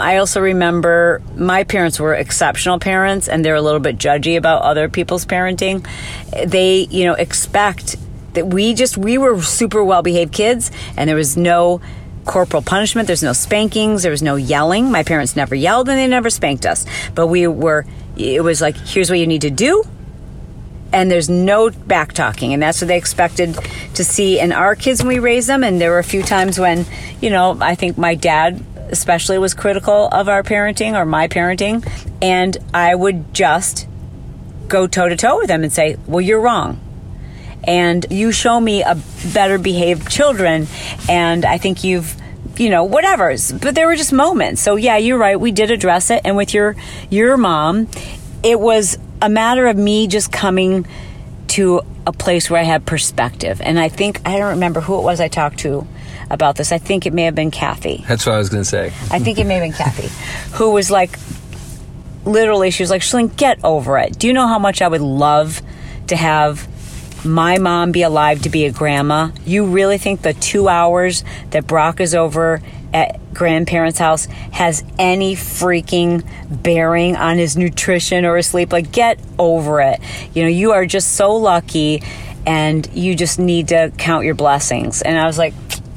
I 0.00 0.16
also 0.16 0.40
remember 0.40 1.22
my 1.36 1.64
parents 1.64 2.00
were 2.00 2.14
exceptional 2.14 2.78
parents 2.78 3.28
and 3.28 3.44
they're 3.44 3.54
a 3.54 3.62
little 3.62 3.80
bit 3.80 3.98
judgy 3.98 4.36
about 4.36 4.62
other 4.62 4.88
people's 4.88 5.26
parenting. 5.26 5.86
They, 6.46 6.86
you 6.90 7.04
know, 7.04 7.14
expect 7.14 7.96
that 8.34 8.46
we 8.46 8.74
just, 8.74 8.96
we 8.96 9.18
were 9.18 9.40
super 9.42 9.84
well 9.84 10.02
behaved 10.02 10.32
kids 10.32 10.70
and 10.96 11.08
there 11.08 11.16
was 11.16 11.36
no 11.36 11.80
corporal 12.24 12.62
punishment, 12.62 13.06
there's 13.06 13.22
no 13.22 13.32
spankings, 13.32 14.02
there 14.02 14.10
was 14.10 14.22
no 14.22 14.36
yelling. 14.36 14.90
My 14.90 15.02
parents 15.02 15.36
never 15.36 15.54
yelled 15.54 15.88
and 15.88 15.98
they 15.98 16.06
never 16.06 16.30
spanked 16.30 16.66
us. 16.66 16.86
But 17.14 17.26
we 17.26 17.46
were, 17.46 17.86
it 18.16 18.42
was 18.42 18.60
like, 18.60 18.76
here's 18.76 19.10
what 19.10 19.18
you 19.18 19.26
need 19.26 19.42
to 19.42 19.50
do 19.50 19.84
and 20.92 21.10
there's 21.10 21.28
no 21.28 21.70
back 21.70 22.12
talking 22.12 22.52
and 22.52 22.62
that's 22.62 22.80
what 22.80 22.88
they 22.88 22.96
expected 22.96 23.56
to 23.94 24.04
see 24.04 24.40
in 24.40 24.52
our 24.52 24.74
kids 24.74 25.00
when 25.00 25.08
we 25.08 25.18
raised 25.18 25.48
them 25.48 25.62
and 25.62 25.80
there 25.80 25.90
were 25.90 25.98
a 25.98 26.04
few 26.04 26.22
times 26.22 26.58
when 26.58 26.84
you 27.20 27.30
know 27.30 27.56
i 27.60 27.74
think 27.74 27.96
my 27.96 28.14
dad 28.14 28.60
especially 28.90 29.38
was 29.38 29.54
critical 29.54 30.08
of 30.08 30.28
our 30.28 30.42
parenting 30.42 30.94
or 30.94 31.04
my 31.04 31.28
parenting. 31.28 31.86
And 32.22 32.56
i 32.74 32.94
would 32.94 33.32
just 33.34 33.88
go 34.68 34.86
toe 34.86 35.08
to 35.08 35.16
toe 35.16 35.38
with 35.38 35.48
them 35.48 35.62
and 35.62 35.72
say 35.72 35.96
well 36.06 36.20
you're 36.20 36.40
wrong. 36.40 36.80
And 37.64 38.06
you 38.10 38.32
show 38.32 38.58
me 38.58 38.82
a 38.82 38.96
better 39.34 39.58
behaved 39.58 40.10
children 40.10 40.66
and 41.08 41.44
i 41.44 41.58
think 41.58 41.84
you've 41.84 42.16
you 42.56 42.68
know 42.70 42.84
whatever 42.84 43.34
but 43.60 43.74
there 43.74 43.86
were 43.86 43.96
just 43.96 44.12
moments. 44.12 44.60
So 44.62 44.76
yeah 44.76 44.96
you're 44.96 45.18
right. 45.18 45.38
We 45.38 45.52
did 45.52 45.70
address 45.70 46.10
it. 46.10 46.22
And 46.24 46.36
with 46.36 46.54
your 46.54 46.76
your 47.08 47.36
mom 47.36 47.88
it 48.42 48.58
was 48.58 48.98
a 49.22 49.28
matter 49.28 49.66
of 49.66 49.76
me 49.76 50.06
just 50.06 50.32
coming 50.32 50.86
to 51.48 51.82
a 52.06 52.12
place 52.12 52.48
where 52.48 52.60
i 52.60 52.64
had 52.64 52.86
perspective. 52.86 53.60
And 53.60 53.78
i 53.78 53.88
think 53.88 54.20
i 54.26 54.38
don't 54.38 54.50
remember 54.50 54.80
who 54.80 54.98
it 54.98 55.02
was 55.02 55.20
i 55.20 55.28
talked 55.28 55.58
to 55.60 55.86
about 56.30 56.56
this 56.56 56.72
i 56.72 56.78
think 56.78 57.06
it 57.06 57.12
may 57.12 57.24
have 57.24 57.34
been 57.34 57.50
kathy 57.50 58.04
that's 58.08 58.24
what 58.24 58.34
i 58.34 58.38
was 58.38 58.48
going 58.48 58.62
to 58.62 58.68
say 58.68 58.92
I 59.10 59.18
think 59.18 59.38
it 59.38 59.46
may 59.46 59.54
have 59.54 59.62
been 59.62 59.72
Kathy, 59.72 60.08
who 60.56 60.70
was 60.70 60.90
like, 60.90 61.18
literally, 62.24 62.70
she 62.70 62.82
was 62.82 62.90
like, 62.90 63.02
Chalene, 63.02 63.34
get 63.36 63.62
over 63.64 63.98
it. 63.98 64.18
Do 64.18 64.26
you 64.28 64.32
know 64.32 64.46
how 64.46 64.58
much 64.58 64.82
I 64.82 64.88
would 64.88 65.00
love 65.00 65.60
to 66.06 66.16
have 66.16 66.68
my 67.24 67.58
mom 67.58 67.92
be 67.92 68.02
alive 68.02 68.42
to 68.42 68.50
be 68.50 68.66
a 68.66 68.72
grandma? 68.72 69.30
You 69.44 69.66
really 69.66 69.98
think 69.98 70.22
the 70.22 70.32
two 70.32 70.68
hours 70.68 71.24
that 71.50 71.66
Brock 71.66 72.00
is 72.00 72.14
over 72.14 72.60
at 72.92 73.18
grandparents' 73.34 73.98
house 73.98 74.26
has 74.52 74.84
any 74.98 75.34
freaking 75.34 76.24
bearing 76.62 77.16
on 77.16 77.36
his 77.36 77.56
nutrition 77.56 78.24
or 78.24 78.36
his 78.36 78.46
sleep? 78.46 78.72
Like, 78.72 78.92
get 78.92 79.20
over 79.38 79.80
it. 79.80 80.00
You 80.34 80.42
know, 80.42 80.48
you 80.48 80.72
are 80.72 80.86
just 80.86 81.12
so 81.12 81.34
lucky 81.34 82.02
and 82.46 82.88
you 82.94 83.14
just 83.14 83.38
need 83.38 83.68
to 83.68 83.92
count 83.98 84.24
your 84.24 84.34
blessings. 84.34 85.02
And 85.02 85.18
I 85.18 85.26
was 85.26 85.36
like, 85.36 85.52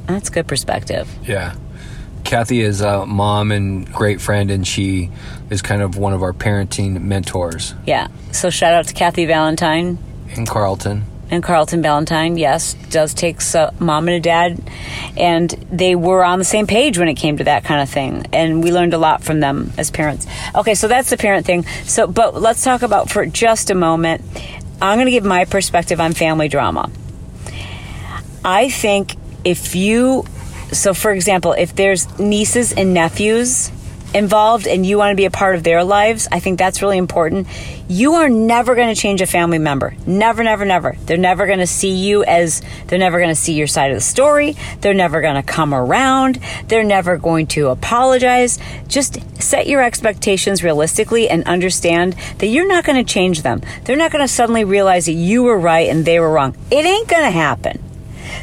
that's 0.08 0.30
good 0.30 0.48
perspective. 0.48 1.08
Yeah. 1.24 1.56
Kathy 2.24 2.62
is 2.62 2.80
a 2.82 3.06
mom 3.06 3.52
and 3.52 3.92
great 3.92 4.22
friend, 4.22 4.50
and 4.50 4.66
she 4.66 5.12
is 5.50 5.62
kind 5.62 5.82
of 5.82 5.98
one 5.98 6.14
of 6.14 6.24
our 6.24 6.32
parenting 6.34 7.02
mentors. 7.02 7.74
Yeah. 7.86 8.08
So 8.32 8.50
shout 8.50 8.74
out 8.74 8.88
to 8.88 8.94
Kathy 8.94 9.26
Valentine 9.26 9.98
and 10.36 10.48
Carlton. 10.48 11.04
and 11.30 11.44
Carlton 11.44 11.82
Valentine. 11.82 12.38
Yes, 12.38 12.76
does 12.90 13.14
takes 13.14 13.54
a 13.56 13.74
mom 13.80 14.08
and 14.08 14.16
a 14.16 14.20
dad, 14.22 14.58
and 15.18 15.50
they 15.70 15.96
were 15.96 16.24
on 16.24 16.40
the 16.40 16.46
same 16.46 16.66
page 16.66 16.98
when 16.98 17.10
it 17.10 17.16
came 17.16 17.38
to 17.38 17.44
that 17.44 17.66
kind 17.66 17.82
of 17.82 17.90
thing, 17.90 18.26
and 18.32 18.64
we 18.64 18.72
learned 18.72 18.94
a 18.94 18.98
lot 18.98 19.22
from 19.22 19.42
them 19.42 19.74
as 19.78 19.92
parents. 19.92 20.26
Okay, 20.56 20.76
so 20.76 20.88
that's 20.88 21.10
the 21.10 21.18
parent 21.18 21.46
thing. 21.46 21.66
So, 21.84 22.08
but 22.08 22.42
let's 22.42 22.64
talk 22.64 22.84
about 22.84 23.10
for 23.10 23.26
just 23.26 23.70
a 23.70 23.76
moment. 23.76 24.22
I'm 24.82 24.96
going 24.98 25.08
to 25.08 25.12
give 25.12 25.26
my 25.26 25.44
perspective 25.46 26.00
on 26.00 26.14
family 26.14 26.48
drama. 26.48 26.90
I 28.46 28.70
think 28.70 29.16
if 29.44 29.76
you, 29.76 30.26
so 30.72 30.94
for 30.94 31.12
example, 31.12 31.54
if 31.54 31.76
there's 31.76 32.20
nieces 32.20 32.74
and 32.74 32.94
nephews 32.94 33.72
involved 34.14 34.68
and 34.68 34.86
you 34.86 34.98
want 34.98 35.12
to 35.12 35.16
be 35.16 35.26
a 35.26 35.32
part 35.32 35.56
of 35.56 35.64
their 35.64 35.84
lives, 35.84 36.28
I 36.32 36.40
think 36.40 36.60
that's 36.60 36.82
really 36.82 36.98
important. 36.98 37.48
You 37.88 38.14
are 38.14 38.30
never 38.30 38.76
going 38.76 38.94
to 38.94 39.00
change 39.00 39.22
a 39.22 39.26
family 39.26 39.58
member. 39.58 39.96
Never, 40.06 40.44
never, 40.44 40.66
never. 40.66 40.96
They're 41.06 41.18
never 41.18 41.48
going 41.48 41.60
to 41.60 41.68
see 41.68 41.92
you 41.92 42.24
as, 42.24 42.62
they're 42.88 43.00
never 43.00 43.18
going 43.18 43.30
to 43.30 43.36
see 43.36 43.54
your 43.54 43.68
side 43.68 43.92
of 43.92 43.98
the 43.98 44.02
story. 44.02 44.56
They're 44.82 44.94
never 44.94 45.22
going 45.22 45.36
to 45.36 45.44
come 45.44 45.74
around. 45.74 46.40
They're 46.68 46.84
never 46.84 47.18
going 47.18 47.48
to 47.48 47.70
apologize. 47.70 48.60
Just 48.88 49.20
set 49.42 49.68
your 49.68 49.82
expectations 49.82 50.64
realistically 50.64 51.30
and 51.30 51.44
understand 51.46 52.14
that 52.38 52.48
you're 52.48 52.68
not 52.68 52.86
going 52.86 53.04
to 53.04 53.14
change 53.14 53.42
them. 53.42 53.62
They're 53.84 53.98
not 53.98 54.12
going 54.12 54.24
to 54.24 54.32
suddenly 54.32 54.64
realize 54.64 55.08
that 55.08 55.14
you 55.14 55.44
were 55.44 55.58
right 55.58 55.90
and 55.90 56.06
they 56.06 56.20
were 56.20 56.32
wrong. 56.32 56.56
It 56.72 56.86
ain't 56.86 57.08
going 57.08 57.24
to 57.24 57.32
happen. 57.32 57.84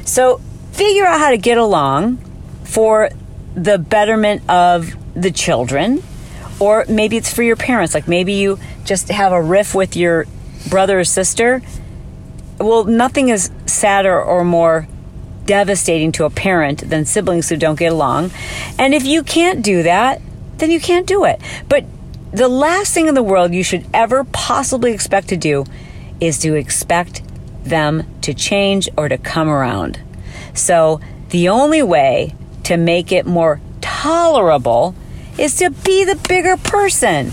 So 0.04 0.40
figure 0.72 1.06
out 1.06 1.18
how 1.18 1.30
to 1.30 1.38
get 1.38 1.58
along 1.58 2.18
for 2.64 3.10
the 3.54 3.78
betterment 3.78 4.48
of 4.48 4.94
the 5.14 5.30
children 5.30 6.02
or 6.60 6.84
maybe 6.88 7.16
it's 7.16 7.32
for 7.32 7.42
your 7.42 7.56
parents 7.56 7.94
like 7.94 8.06
maybe 8.06 8.34
you 8.34 8.58
just 8.84 9.08
have 9.08 9.32
a 9.32 9.42
riff 9.42 9.74
with 9.74 9.96
your 9.96 10.26
brother 10.68 11.00
or 11.00 11.04
sister. 11.04 11.62
Well 12.58 12.84
nothing 12.84 13.28
is 13.28 13.50
sadder 13.66 14.22
or 14.22 14.44
more 14.44 14.86
devastating 15.46 16.12
to 16.12 16.24
a 16.24 16.30
parent 16.30 16.88
than 16.88 17.04
siblings 17.04 17.48
who 17.48 17.56
don't 17.56 17.78
get 17.78 17.92
along. 17.92 18.30
And 18.78 18.94
if 18.94 19.04
you 19.04 19.22
can't 19.22 19.62
do 19.64 19.82
that 19.82 20.20
then 20.58 20.70
you 20.70 20.80
can't 20.80 21.06
do 21.06 21.24
it. 21.24 21.40
But 21.68 21.84
the 22.32 22.48
last 22.48 22.94
thing 22.94 23.08
in 23.08 23.14
the 23.14 23.22
world 23.22 23.52
you 23.52 23.64
should 23.64 23.86
ever 23.92 24.24
possibly 24.24 24.92
expect 24.92 25.28
to 25.28 25.36
do 25.36 25.64
is 26.20 26.38
to 26.40 26.54
expect 26.54 27.22
them 27.64 28.04
to 28.20 28.32
change 28.34 28.88
or 28.96 29.08
to 29.08 29.18
come 29.18 29.48
around 29.48 29.98
so 30.54 31.00
the 31.30 31.48
only 31.48 31.82
way 31.82 32.34
to 32.64 32.76
make 32.76 33.12
it 33.12 33.26
more 33.26 33.60
tolerable 33.80 34.94
is 35.38 35.56
to 35.56 35.70
be 35.70 36.04
the 36.04 36.16
bigger 36.28 36.56
person. 36.56 37.32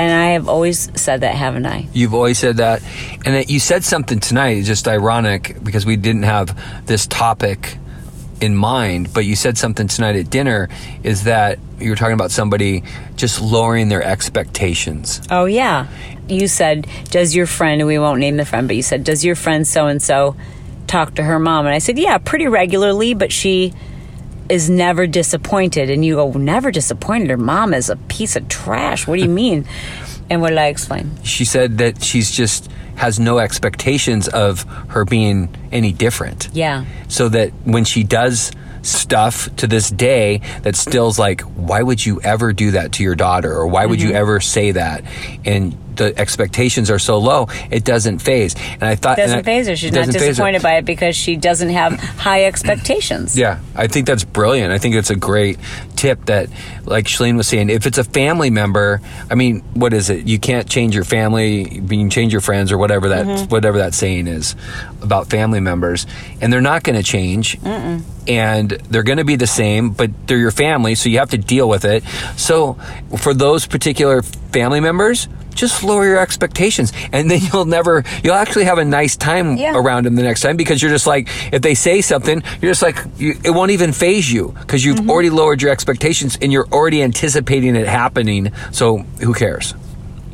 And 0.00 0.12
I 0.12 0.26
have 0.30 0.48
always 0.48 0.90
said 1.00 1.22
that, 1.22 1.34
haven't 1.34 1.66
I? 1.66 1.88
You've 1.92 2.14
always 2.14 2.38
said 2.38 2.58
that. 2.58 2.82
And 3.24 3.34
that 3.34 3.50
you 3.50 3.58
said 3.58 3.82
something 3.84 4.20
tonight, 4.20 4.62
just 4.62 4.86
ironic 4.86 5.56
because 5.62 5.84
we 5.84 5.96
didn't 5.96 6.22
have 6.22 6.86
this 6.86 7.06
topic 7.06 7.78
in 8.40 8.54
mind, 8.54 9.12
but 9.12 9.24
you 9.24 9.34
said 9.34 9.58
something 9.58 9.88
tonight 9.88 10.14
at 10.14 10.30
dinner 10.30 10.68
is 11.02 11.24
that 11.24 11.58
you 11.80 11.90
were 11.90 11.96
talking 11.96 12.14
about 12.14 12.30
somebody 12.30 12.84
just 13.16 13.40
lowering 13.40 13.88
their 13.88 14.02
expectations. 14.02 15.20
Oh, 15.30 15.46
yeah. 15.46 15.88
You 16.28 16.46
said, 16.46 16.86
Does 17.10 17.34
your 17.34 17.46
friend, 17.46 17.80
and 17.80 17.88
we 17.88 17.98
won't 17.98 18.20
name 18.20 18.36
the 18.36 18.44
friend, 18.44 18.68
but 18.68 18.76
you 18.76 18.82
said, 18.82 19.02
Does 19.02 19.24
your 19.24 19.34
friend 19.34 19.66
so 19.66 19.86
and 19.88 20.00
so 20.00 20.36
talk 20.88 21.14
to 21.16 21.22
her 21.22 21.38
mom? 21.38 21.66
And 21.66 21.74
I 21.74 21.78
said, 21.78 21.98
Yeah, 21.98 22.18
pretty 22.18 22.48
regularly, 22.48 23.14
but 23.14 23.32
she 23.32 23.72
is 24.48 24.70
never 24.70 25.06
disappointed. 25.06 25.90
And 25.90 26.04
you 26.04 26.16
go, 26.16 26.32
never 26.32 26.70
disappointed. 26.70 27.30
Her 27.30 27.36
mom 27.36 27.74
is 27.74 27.90
a 27.90 27.96
piece 27.96 28.36
of 28.36 28.48
trash. 28.48 29.06
What 29.06 29.16
do 29.16 29.22
you 29.22 29.28
mean? 29.28 29.66
and 30.30 30.40
what 30.40 30.50
did 30.50 30.58
I 30.58 30.66
explain? 30.66 31.22
She 31.22 31.44
said 31.44 31.78
that 31.78 32.02
she's 32.02 32.30
just 32.30 32.70
has 32.96 33.20
no 33.20 33.38
expectations 33.38 34.26
of 34.28 34.62
her 34.88 35.04
being 35.04 35.54
any 35.70 35.92
different. 35.92 36.48
Yeah. 36.52 36.84
So 37.08 37.28
that 37.28 37.52
when 37.64 37.84
she 37.84 38.02
does 38.02 38.50
stuff 38.82 39.54
to 39.56 39.66
this 39.66 39.90
day 39.90 40.40
that 40.62 40.74
still's 40.74 41.18
like, 41.18 41.42
why 41.42 41.82
would 41.82 42.04
you 42.04 42.20
ever 42.22 42.52
do 42.52 42.72
that 42.72 42.92
to 42.92 43.02
your 43.02 43.14
daughter? 43.14 43.52
Or 43.52 43.66
why 43.66 43.86
would 43.86 43.98
mm-hmm. 43.98 44.08
you 44.08 44.14
ever 44.14 44.40
say 44.40 44.72
that? 44.72 45.04
And 45.44 45.76
the 45.98 46.18
expectations 46.18 46.90
are 46.90 46.98
so 46.98 47.18
low, 47.18 47.48
it 47.70 47.84
doesn't 47.84 48.20
phase. 48.20 48.54
And 48.74 48.84
I 48.84 48.94
thought 48.94 49.16
doesn't 49.18 49.44
phase 49.44 49.68
her. 49.68 49.76
She's 49.76 49.92
not 49.92 50.08
disappointed 50.08 50.62
by 50.62 50.76
it 50.76 50.84
because 50.84 51.14
she 51.14 51.36
doesn't 51.36 51.70
have 51.70 51.98
high 52.00 52.44
expectations. 52.44 53.36
Yeah, 53.36 53.60
I 53.74 53.86
think 53.86 54.06
that's 54.06 54.24
brilliant. 54.24 54.72
I 54.72 54.78
think 54.78 54.94
it's 54.94 55.10
a 55.10 55.16
great 55.16 55.58
tip 55.96 56.24
that, 56.26 56.48
like 56.84 57.04
Chalene 57.04 57.36
was 57.36 57.48
saying, 57.48 57.70
if 57.70 57.86
it's 57.86 57.98
a 57.98 58.04
family 58.04 58.50
member, 58.50 59.00
I 59.30 59.34
mean, 59.34 59.60
what 59.74 59.92
is 59.92 60.08
it? 60.10 60.26
You 60.26 60.38
can't 60.38 60.68
change 60.68 60.94
your 60.94 61.04
family, 61.04 61.68
you 61.68 61.86
can 61.86 62.10
change 62.10 62.32
your 62.32 62.40
friends 62.40 62.72
or 62.72 62.78
whatever 62.78 63.10
that 63.10 63.26
mm-hmm. 63.26 63.48
whatever 63.48 63.78
that 63.78 63.94
saying 63.94 64.26
is 64.26 64.56
about 65.02 65.28
family 65.28 65.60
members, 65.60 66.06
and 66.40 66.52
they're 66.52 66.60
not 66.60 66.82
going 66.82 66.96
to 66.96 67.02
change. 67.02 67.60
Mm-mm 67.60 68.02
and 68.28 68.70
they're 68.70 69.02
going 69.02 69.18
to 69.18 69.24
be 69.24 69.36
the 69.36 69.46
same, 69.46 69.90
but 69.90 70.10
they're 70.26 70.38
your 70.38 70.50
family, 70.50 70.94
so 70.94 71.08
you 71.08 71.18
have 71.18 71.30
to 71.30 71.38
deal 71.38 71.68
with 71.68 71.84
it. 71.86 72.04
So 72.36 72.74
for 73.18 73.32
those 73.32 73.66
particular 73.66 74.22
family 74.22 74.80
members, 74.80 75.28
just 75.58 75.82
lower 75.82 76.06
your 76.06 76.18
expectations 76.18 76.92
and 77.12 77.30
then 77.30 77.40
you'll 77.52 77.64
never 77.64 78.04
you'll 78.22 78.34
actually 78.34 78.64
have 78.64 78.78
a 78.78 78.84
nice 78.84 79.16
time 79.16 79.56
yeah. 79.56 79.76
around 79.76 80.06
them 80.06 80.14
the 80.14 80.22
next 80.22 80.40
time 80.40 80.56
because 80.56 80.80
you're 80.80 80.90
just 80.90 81.06
like 81.06 81.28
if 81.52 81.62
they 81.62 81.74
say 81.74 82.00
something 82.00 82.42
you're 82.60 82.70
just 82.70 82.82
like 82.82 82.98
you, 83.16 83.34
it 83.44 83.50
won't 83.50 83.70
even 83.70 83.92
phase 83.92 84.30
you 84.30 84.54
because 84.60 84.84
you've 84.84 84.98
mm-hmm. 84.98 85.10
already 85.10 85.30
lowered 85.30 85.60
your 85.60 85.70
expectations 85.70 86.38
and 86.40 86.52
you're 86.52 86.68
already 86.68 87.02
anticipating 87.02 87.76
it 87.76 87.86
happening 87.86 88.52
so 88.72 88.98
who 89.20 89.34
cares 89.34 89.74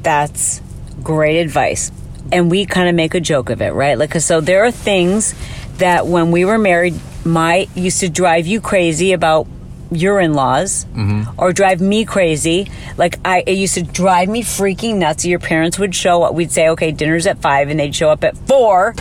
that's 0.02 0.61
great 1.02 1.40
advice 1.40 1.90
and 2.33 2.50
we 2.50 2.66
kind 2.66 2.88
of 2.88 2.95
make 2.95 3.14
a 3.14 3.21
joke 3.21 3.50
of 3.50 3.62
it 3.62 3.73
right 3.73 3.99
like 3.99 4.14
so 4.21 4.40
there 4.40 4.64
are 4.64 4.71
things 4.71 5.35
that 5.78 6.07
when 6.07 6.31
we 6.31 6.45
were 6.45 6.59
married 6.59 6.95
my 7.25 7.66
used 7.75 8.00
to 8.00 8.09
drive 8.09 8.47
you 8.47 8.61
crazy 8.61 9.12
about 9.12 9.47
your 9.94 10.20
in-laws 10.20 10.84
mm-hmm. 10.86 11.38
or 11.38 11.52
drive 11.52 11.80
me 11.80 12.04
crazy. 12.04 12.70
Like 12.96 13.18
i 13.24 13.42
it 13.46 13.56
used 13.56 13.74
to 13.74 13.82
drive 13.82 14.28
me 14.28 14.42
freaking 14.42 14.96
nuts. 14.96 15.24
Your 15.24 15.38
parents 15.38 15.78
would 15.78 15.94
show 15.94 16.22
up 16.22 16.34
we'd 16.34 16.52
say 16.52 16.68
okay 16.70 16.92
dinner's 16.92 17.26
at 17.26 17.38
five 17.38 17.68
and 17.68 17.78
they'd 17.78 17.94
show 17.94 18.10
up 18.10 18.24
at 18.24 18.36
four. 18.36 18.94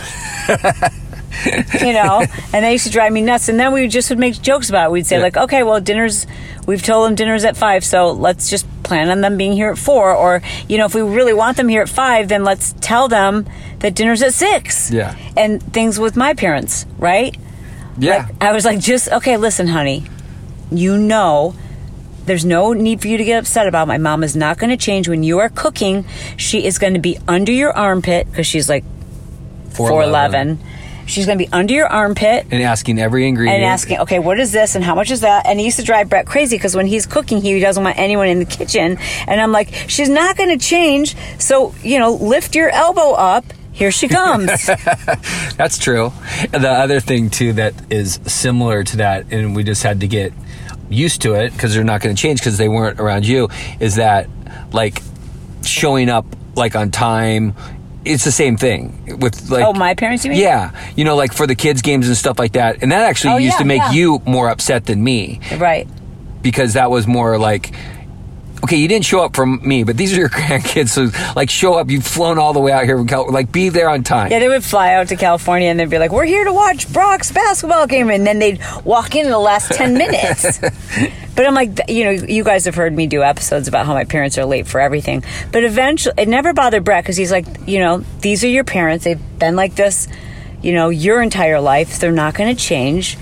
You 1.80 1.92
know? 1.92 2.24
And 2.52 2.64
they 2.64 2.72
used 2.72 2.86
to 2.86 2.92
drive 2.92 3.12
me 3.12 3.20
nuts. 3.20 3.48
And 3.48 3.58
then 3.58 3.72
we 3.72 3.88
just 3.88 4.08
would 4.08 4.20
make 4.20 4.40
jokes 4.40 4.68
about 4.68 4.86
it. 4.86 4.92
We'd 4.92 5.06
say 5.06 5.16
yeah. 5.16 5.22
like 5.22 5.36
okay 5.36 5.62
well 5.62 5.80
dinner's 5.80 6.26
we've 6.66 6.82
told 6.82 7.06
them 7.06 7.14
dinner's 7.14 7.44
at 7.44 7.56
five 7.56 7.84
so 7.84 8.12
let's 8.12 8.48
just 8.48 8.66
plan 8.82 9.10
on 9.10 9.20
them 9.20 9.36
being 9.36 9.52
here 9.52 9.70
at 9.70 9.78
four. 9.78 10.14
Or 10.14 10.42
you 10.68 10.78
know 10.78 10.86
if 10.86 10.94
we 10.94 11.02
really 11.02 11.34
want 11.34 11.56
them 11.56 11.68
here 11.68 11.82
at 11.82 11.88
five 11.88 12.28
then 12.28 12.44
let's 12.44 12.74
tell 12.80 13.08
them 13.08 13.46
that 13.80 13.94
dinner's 13.94 14.22
at 14.22 14.34
six. 14.34 14.90
Yeah. 14.90 15.16
And 15.36 15.62
things 15.62 15.98
with 15.98 16.16
my 16.16 16.34
parents 16.34 16.86
right? 16.98 17.36
Yeah. 17.98 18.26
Like, 18.28 18.42
i 18.42 18.52
was 18.52 18.64
like 18.64 18.80
just 18.80 19.08
okay 19.08 19.36
listen 19.36 19.68
honey 19.68 20.04
you 20.78 20.96
know 20.98 21.54
there's 22.26 22.44
no 22.44 22.72
need 22.72 23.00
for 23.00 23.08
you 23.08 23.18
to 23.18 23.24
get 23.24 23.38
upset 23.38 23.66
about. 23.66 23.86
My 23.86 23.98
mom 23.98 24.24
is 24.24 24.34
not 24.34 24.58
going 24.58 24.70
to 24.70 24.76
change 24.76 25.08
when 25.08 25.22
you 25.22 25.38
are 25.38 25.48
cooking. 25.48 26.06
She 26.36 26.64
is 26.64 26.78
going 26.78 26.94
to 26.94 27.00
be 27.00 27.18
under 27.28 27.52
your 27.52 27.76
armpit 27.76 28.26
because 28.30 28.46
she's 28.46 28.68
like 28.68 28.84
4'11. 29.70 30.58
She's 31.06 31.26
going 31.26 31.36
to 31.36 31.44
be 31.44 31.52
under 31.52 31.74
your 31.74 31.86
armpit 31.86 32.46
and 32.50 32.62
asking 32.62 32.98
every 32.98 33.28
ingredient 33.28 33.56
and 33.56 33.64
asking, 33.66 33.98
okay, 34.00 34.18
what 34.18 34.40
is 34.40 34.52
this 34.52 34.74
and 34.74 34.82
how 34.82 34.94
much 34.94 35.10
is 35.10 35.20
that? 35.20 35.44
And 35.44 35.58
he 35.58 35.66
used 35.66 35.78
to 35.78 35.84
drive 35.84 36.08
Bret 36.08 36.26
crazy 36.26 36.56
because 36.56 36.74
when 36.74 36.86
he's 36.86 37.04
cooking, 37.04 37.42
he 37.42 37.60
doesn't 37.60 37.84
want 37.84 37.98
anyone 37.98 38.28
in 38.28 38.38
the 38.38 38.46
kitchen. 38.46 38.96
And 39.26 39.38
I'm 39.38 39.52
like, 39.52 39.74
she's 39.86 40.08
not 40.08 40.38
going 40.38 40.58
to 40.58 40.64
change. 40.64 41.14
So, 41.38 41.74
you 41.82 41.98
know, 41.98 42.14
lift 42.14 42.54
your 42.54 42.70
elbow 42.70 43.12
up 43.12 43.44
here 43.74 43.90
she 43.90 44.08
comes. 44.08 44.66
That's 45.56 45.78
true. 45.78 46.12
The 46.50 46.70
other 46.70 47.00
thing 47.00 47.28
too 47.28 47.52
that 47.54 47.74
is 47.92 48.20
similar 48.24 48.84
to 48.84 48.96
that, 48.98 49.32
and 49.32 49.54
we 49.54 49.64
just 49.64 49.82
had 49.82 50.00
to 50.00 50.08
get 50.08 50.32
used 50.88 51.22
to 51.22 51.34
it 51.34 51.52
because 51.52 51.74
they're 51.74 51.84
not 51.84 52.00
going 52.00 52.14
to 52.14 52.20
change 52.20 52.40
because 52.40 52.56
they 52.56 52.68
weren't 52.68 53.00
around 53.00 53.26
you 53.26 53.48
is 53.80 53.96
that 53.96 54.28
like 54.72 55.02
showing 55.62 56.08
up 56.08 56.24
like 56.54 56.76
on 56.76 56.90
time 56.90 57.54
it's 58.04 58.24
the 58.24 58.30
same 58.30 58.56
thing 58.56 59.18
with 59.18 59.50
like 59.50 59.64
oh 59.64 59.72
my 59.72 59.94
parents 59.94 60.24
you 60.24 60.30
mean 60.30 60.40
yeah 60.40 60.70
you 60.94 61.04
know 61.04 61.16
like 61.16 61.32
for 61.32 61.46
the 61.46 61.54
kids 61.54 61.80
games 61.80 62.06
and 62.06 62.16
stuff 62.16 62.38
like 62.38 62.52
that 62.52 62.82
and 62.82 62.92
that 62.92 63.02
actually 63.02 63.32
oh, 63.32 63.38
used 63.38 63.54
yeah, 63.54 63.58
to 63.58 63.64
make 63.64 63.78
yeah. 63.78 63.92
you 63.92 64.22
more 64.26 64.50
upset 64.50 64.84
than 64.84 65.02
me 65.02 65.40
right 65.56 65.88
because 66.42 66.74
that 66.74 66.90
was 66.90 67.06
more 67.06 67.38
like 67.38 67.74
okay, 68.64 68.76
you 68.76 68.88
didn't 68.88 69.04
show 69.04 69.24
up 69.24 69.36
for 69.36 69.46
me, 69.46 69.84
but 69.84 69.96
these 69.96 70.12
are 70.12 70.16
your 70.16 70.28
grandkids. 70.30 70.88
So, 70.88 71.10
like, 71.36 71.48
show 71.50 71.74
up. 71.74 71.90
You've 71.90 72.06
flown 72.06 72.38
all 72.38 72.52
the 72.52 72.60
way 72.60 72.72
out 72.72 72.84
here 72.84 72.96
from 72.96 73.06
California. 73.06 73.34
Like, 73.34 73.52
be 73.52 73.68
there 73.68 73.88
on 73.88 74.02
time. 74.02 74.30
Yeah, 74.30 74.38
they 74.40 74.48
would 74.48 74.64
fly 74.64 74.94
out 74.94 75.08
to 75.08 75.16
California 75.16 75.68
and 75.68 75.78
they'd 75.78 75.90
be 75.90 75.98
like, 75.98 76.10
we're 76.12 76.24
here 76.24 76.44
to 76.44 76.52
watch 76.52 76.92
Brock's 76.92 77.30
basketball 77.30 77.86
game. 77.86 78.10
And 78.10 78.26
then 78.26 78.38
they'd 78.38 78.60
walk 78.84 79.14
in 79.14 79.26
in 79.26 79.30
the 79.30 79.38
last 79.38 79.70
10 79.72 79.94
minutes. 79.98 80.58
but 80.58 81.46
I'm 81.46 81.54
like, 81.54 81.88
you 81.88 82.04
know, 82.04 82.10
you 82.10 82.42
guys 82.42 82.64
have 82.64 82.74
heard 82.74 82.92
me 82.94 83.06
do 83.06 83.22
episodes 83.22 83.68
about 83.68 83.86
how 83.86 83.94
my 83.94 84.04
parents 84.04 84.36
are 84.38 84.44
late 84.44 84.66
for 84.66 84.80
everything. 84.80 85.22
But 85.52 85.64
eventually, 85.64 86.14
it 86.18 86.28
never 86.28 86.52
bothered 86.52 86.84
Bret 86.84 87.04
because 87.04 87.16
he's 87.16 87.30
like, 87.30 87.46
you 87.66 87.78
know, 87.78 87.98
these 88.20 88.42
are 88.44 88.48
your 88.48 88.64
parents. 88.64 89.04
They've 89.04 89.38
been 89.38 89.56
like 89.56 89.74
this, 89.74 90.08
you 90.62 90.72
know, 90.72 90.88
your 90.88 91.22
entire 91.22 91.60
life. 91.60 91.98
They're 91.98 92.12
not 92.12 92.34
going 92.34 92.54
to 92.54 92.60
change 92.60 93.18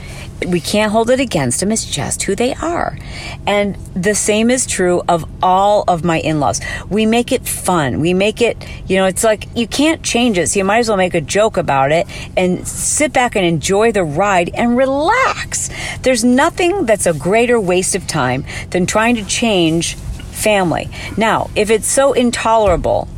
we 0.46 0.60
can't 0.60 0.92
hold 0.92 1.10
it 1.10 1.20
against 1.20 1.60
them. 1.60 1.72
It's 1.72 1.84
just 1.84 2.22
who 2.22 2.34
they 2.34 2.54
are. 2.54 2.98
And 3.46 3.76
the 3.94 4.14
same 4.14 4.50
is 4.50 4.66
true 4.66 5.02
of 5.08 5.28
all 5.42 5.84
of 5.88 6.04
my 6.04 6.18
in 6.20 6.40
laws. 6.40 6.60
We 6.88 7.06
make 7.06 7.32
it 7.32 7.46
fun. 7.46 8.00
We 8.00 8.14
make 8.14 8.40
it, 8.40 8.56
you 8.86 8.96
know, 8.96 9.06
it's 9.06 9.24
like 9.24 9.48
you 9.56 9.66
can't 9.66 10.02
change 10.02 10.38
it. 10.38 10.48
So 10.48 10.58
you 10.58 10.64
might 10.64 10.78
as 10.78 10.88
well 10.88 10.96
make 10.96 11.14
a 11.14 11.20
joke 11.20 11.56
about 11.56 11.92
it 11.92 12.06
and 12.36 12.66
sit 12.66 13.12
back 13.12 13.36
and 13.36 13.44
enjoy 13.44 13.92
the 13.92 14.04
ride 14.04 14.50
and 14.54 14.76
relax. 14.76 15.70
There's 16.02 16.24
nothing 16.24 16.86
that's 16.86 17.06
a 17.06 17.12
greater 17.12 17.60
waste 17.60 17.94
of 17.94 18.06
time 18.06 18.44
than 18.70 18.86
trying 18.86 19.16
to 19.16 19.24
change 19.24 19.96
family. 19.96 20.88
Now, 21.16 21.50
if 21.54 21.70
it's 21.70 21.86
so 21.86 22.12
intolerable 22.12 23.08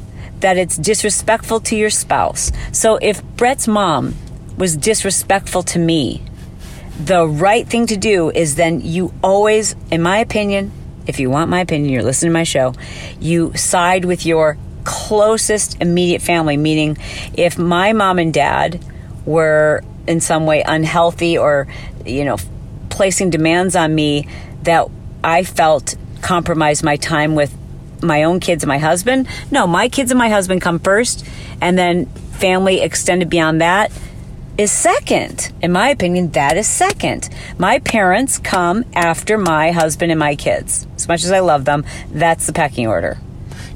that 0.40 0.58
it's 0.58 0.76
disrespectful 0.76 1.60
to 1.60 1.76
your 1.76 1.90
spouse, 1.90 2.52
so 2.72 2.96
if 3.00 3.22
Bret's 3.36 3.66
mom 3.66 4.14
was 4.58 4.76
disrespectful 4.76 5.62
to 5.62 5.78
me, 5.78 6.22
the 6.98 7.26
right 7.26 7.66
thing 7.66 7.86
to 7.88 7.96
do 7.96 8.30
is 8.30 8.54
then 8.54 8.80
you 8.80 9.12
always, 9.22 9.74
in 9.90 10.02
my 10.02 10.18
opinion, 10.18 10.72
if 11.06 11.20
you 11.20 11.28
want 11.28 11.50
my 11.50 11.60
opinion, 11.60 11.92
you're 11.92 12.02
listening 12.02 12.30
to 12.30 12.34
my 12.34 12.44
show, 12.44 12.74
you 13.20 13.54
side 13.56 14.04
with 14.04 14.24
your 14.24 14.56
closest 14.84 15.80
immediate 15.80 16.22
family, 16.22 16.56
meaning 16.56 16.96
if 17.34 17.58
my 17.58 17.92
mom 17.92 18.18
and 18.18 18.32
dad 18.32 18.82
were 19.26 19.82
in 20.06 20.20
some 20.20 20.46
way 20.46 20.62
unhealthy 20.62 21.36
or, 21.36 21.66
you 22.04 22.24
know, 22.24 22.36
placing 22.90 23.30
demands 23.30 23.74
on 23.74 23.94
me 23.94 24.28
that 24.62 24.88
I 25.22 25.42
felt 25.42 25.96
compromised 26.20 26.84
my 26.84 26.96
time 26.96 27.34
with 27.34 27.54
my 28.02 28.24
own 28.24 28.40
kids 28.40 28.62
and 28.62 28.68
my 28.68 28.78
husband. 28.78 29.26
No, 29.50 29.66
my 29.66 29.88
kids 29.88 30.10
and 30.10 30.18
my 30.18 30.28
husband 30.28 30.60
come 30.60 30.78
first, 30.78 31.26
and 31.60 31.76
then 31.76 32.06
family 32.06 32.80
extended 32.80 33.30
beyond 33.30 33.60
that 33.60 33.90
is 34.56 34.70
second. 34.72 35.52
In 35.62 35.72
my 35.72 35.88
opinion, 35.88 36.30
that 36.32 36.56
is 36.56 36.66
second. 36.68 37.28
My 37.58 37.78
parents 37.80 38.38
come 38.38 38.84
after 38.94 39.36
my 39.38 39.72
husband 39.72 40.12
and 40.12 40.18
my 40.18 40.36
kids. 40.36 40.86
As 40.96 41.08
much 41.08 41.24
as 41.24 41.32
I 41.32 41.40
love 41.40 41.64
them, 41.64 41.84
that's 42.10 42.46
the 42.46 42.52
pecking 42.52 42.86
order. 42.86 43.18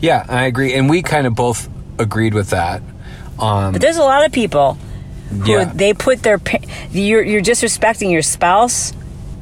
Yeah, 0.01 0.25
I 0.29 0.45
agree, 0.45 0.75
and 0.75 0.89
we 0.89 1.03
kind 1.03 1.27
of 1.27 1.35
both 1.35 1.69
agreed 1.99 2.33
with 2.35 2.51
that. 2.51 2.83
Um, 3.39 3.73
But 3.73 3.81
there's 3.81 3.97
a 3.97 4.03
lot 4.03 4.25
of 4.25 4.33
people 4.33 4.79
who 5.31 5.53
Yeah. 5.53 5.65
they 5.75 5.93
put 5.95 6.23
their 6.23 6.41
you're 6.91 7.23
you're 7.23 7.43
disrespecting 7.43 8.11
your 8.11 8.23
spouse. 8.23 8.93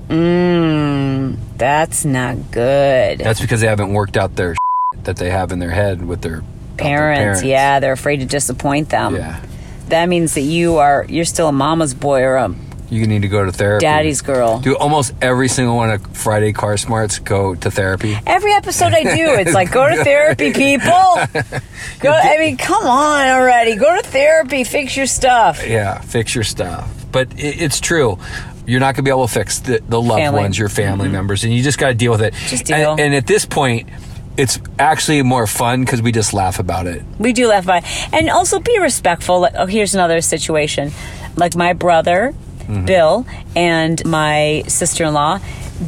Mmm, 0.09 1.37
that's 1.57 2.05
not 2.05 2.51
good. 2.51 3.19
that's 3.19 3.41
because 3.41 3.61
they 3.61 3.67
haven't 3.67 3.93
worked 3.93 4.17
out 4.17 4.37
their 4.37 4.55
that 5.05 5.17
they 5.17 5.31
have 5.31 5.53
in 5.53 5.59
their 5.59 5.71
head 5.71 6.05
with 6.05 6.23
their 6.23 6.39
about 6.39 6.77
their 6.79 6.87
parents, 6.87 7.43
yeah, 7.43 7.81
they're 7.81 7.93
afraid 7.93 8.21
to 8.21 8.27
disappoint 8.27 8.89
them. 8.91 9.17
Yeah, 9.17 9.41
That 9.89 10.09
means 10.09 10.35
that 10.35 10.43
you 10.43 10.77
are 10.77 11.07
you're 11.09 11.25
still 11.25 11.49
a 11.49 11.53
mama's 11.53 11.95
boy 11.95 12.23
or 12.23 12.37
a 12.37 12.55
you 12.89 13.07
need 13.07 13.23
to 13.23 13.29
go 13.29 13.45
to 13.45 13.53
therapy. 13.53 13.83
daddy's 13.85 14.23
girl. 14.23 14.61
Do 14.61 14.77
almost 14.77 15.13
every 15.21 15.49
single 15.49 15.77
one 15.77 15.91
of 15.91 16.17
Friday 16.17 16.53
Car 16.53 16.77
Smarts 16.77 17.19
go 17.19 17.55
to 17.57 17.71
therapy? 17.71 18.17
Every 18.27 18.53
episode 18.53 18.93
I 18.93 19.03
do, 19.03 19.35
it's 19.35 19.55
like 19.55 19.73
go 19.73 19.89
to 19.89 20.05
therapy, 20.05 20.53
people. 20.53 20.91
Go. 21.99 22.13
I 22.13 22.37
mean, 22.39 22.57
come 22.59 22.87
on 22.87 23.27
already. 23.29 23.75
Go 23.75 23.97
to 23.97 24.07
therapy. 24.07 24.65
Fix 24.65 24.97
your 24.97 25.07
stuff. 25.07 25.67
Yeah, 25.67 25.99
fix 26.01 26.35
your 26.35 26.45
stuff. 26.45 27.07
But 27.11 27.33
it, 27.33 27.63
it's 27.63 27.81
true. 27.81 28.19
You're 28.67 28.81
not 28.81 28.95
going 28.95 28.97
to 28.97 29.03
be 29.03 29.11
able 29.11 29.27
to 29.27 29.33
fix 29.33 29.61
the, 29.61 29.81
the 29.89 30.01
loved 30.01 30.21
Family. 30.21 30.41
ones, 30.41 30.59
your 30.59 30.69
family 30.69 31.07
mm-hmm. 31.07 31.13
members, 31.13 31.45
and 31.45 31.55
you 31.55 31.63
just 31.63 31.79
got 31.79 31.89
to 31.89 31.95
deal 31.95 32.13
with 32.13 32.21
it. 32.21 32.35
Just 32.35 32.71
And- 32.71 32.83
deal. 32.83 32.97
And, 32.99 33.15
at 33.15 33.27
this 33.27 33.47
point, 33.47 33.89
it's 34.37 34.59
actually 34.79 35.23
more 35.23 35.47
fun 35.47 35.81
because 35.81 36.03
we 36.03 36.13
just 36.13 36.33
laugh 36.33 36.59
about 36.59 36.87
it. 36.87 37.03
We 37.19 37.33
do 37.33 37.49
laugh 37.49 37.65
about 37.65 37.85
it. 37.85 38.15
And 38.15 38.29
also 38.31 38.61
be 38.61 38.79
respectful. 38.79 39.49
Oh, 39.55 39.67
here's 39.67 39.95
another 39.95 40.21
situation. 40.21 40.93
Like 41.37 41.57
my 41.57 41.73
brother, 41.73 42.35
mm-hmm. 42.59 42.85
Bill, 42.85 43.27
and 43.55 44.05
my 44.07 44.65
sister 44.69 45.05
in 45.05 45.15
law, 45.15 45.41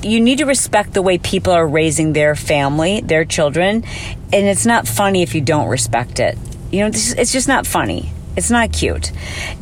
you 0.02 0.20
need 0.20 0.38
to 0.38 0.44
respect 0.44 0.92
the 0.92 1.02
way 1.02 1.18
people 1.18 1.52
are 1.52 1.66
raising 1.66 2.12
their 2.12 2.34
family, 2.34 3.00
their 3.00 3.24
children. 3.24 3.84
And 4.32 4.46
it's 4.46 4.66
not 4.66 4.86
funny 4.86 5.22
if 5.22 5.34
you 5.34 5.40
don't 5.40 5.68
respect 5.68 6.20
it. 6.20 6.36
You 6.70 6.80
know, 6.80 6.86
it's 6.88 7.32
just 7.32 7.48
not 7.48 7.66
funny. 7.66 8.12
It's 8.36 8.50
not 8.50 8.72
cute. 8.72 9.10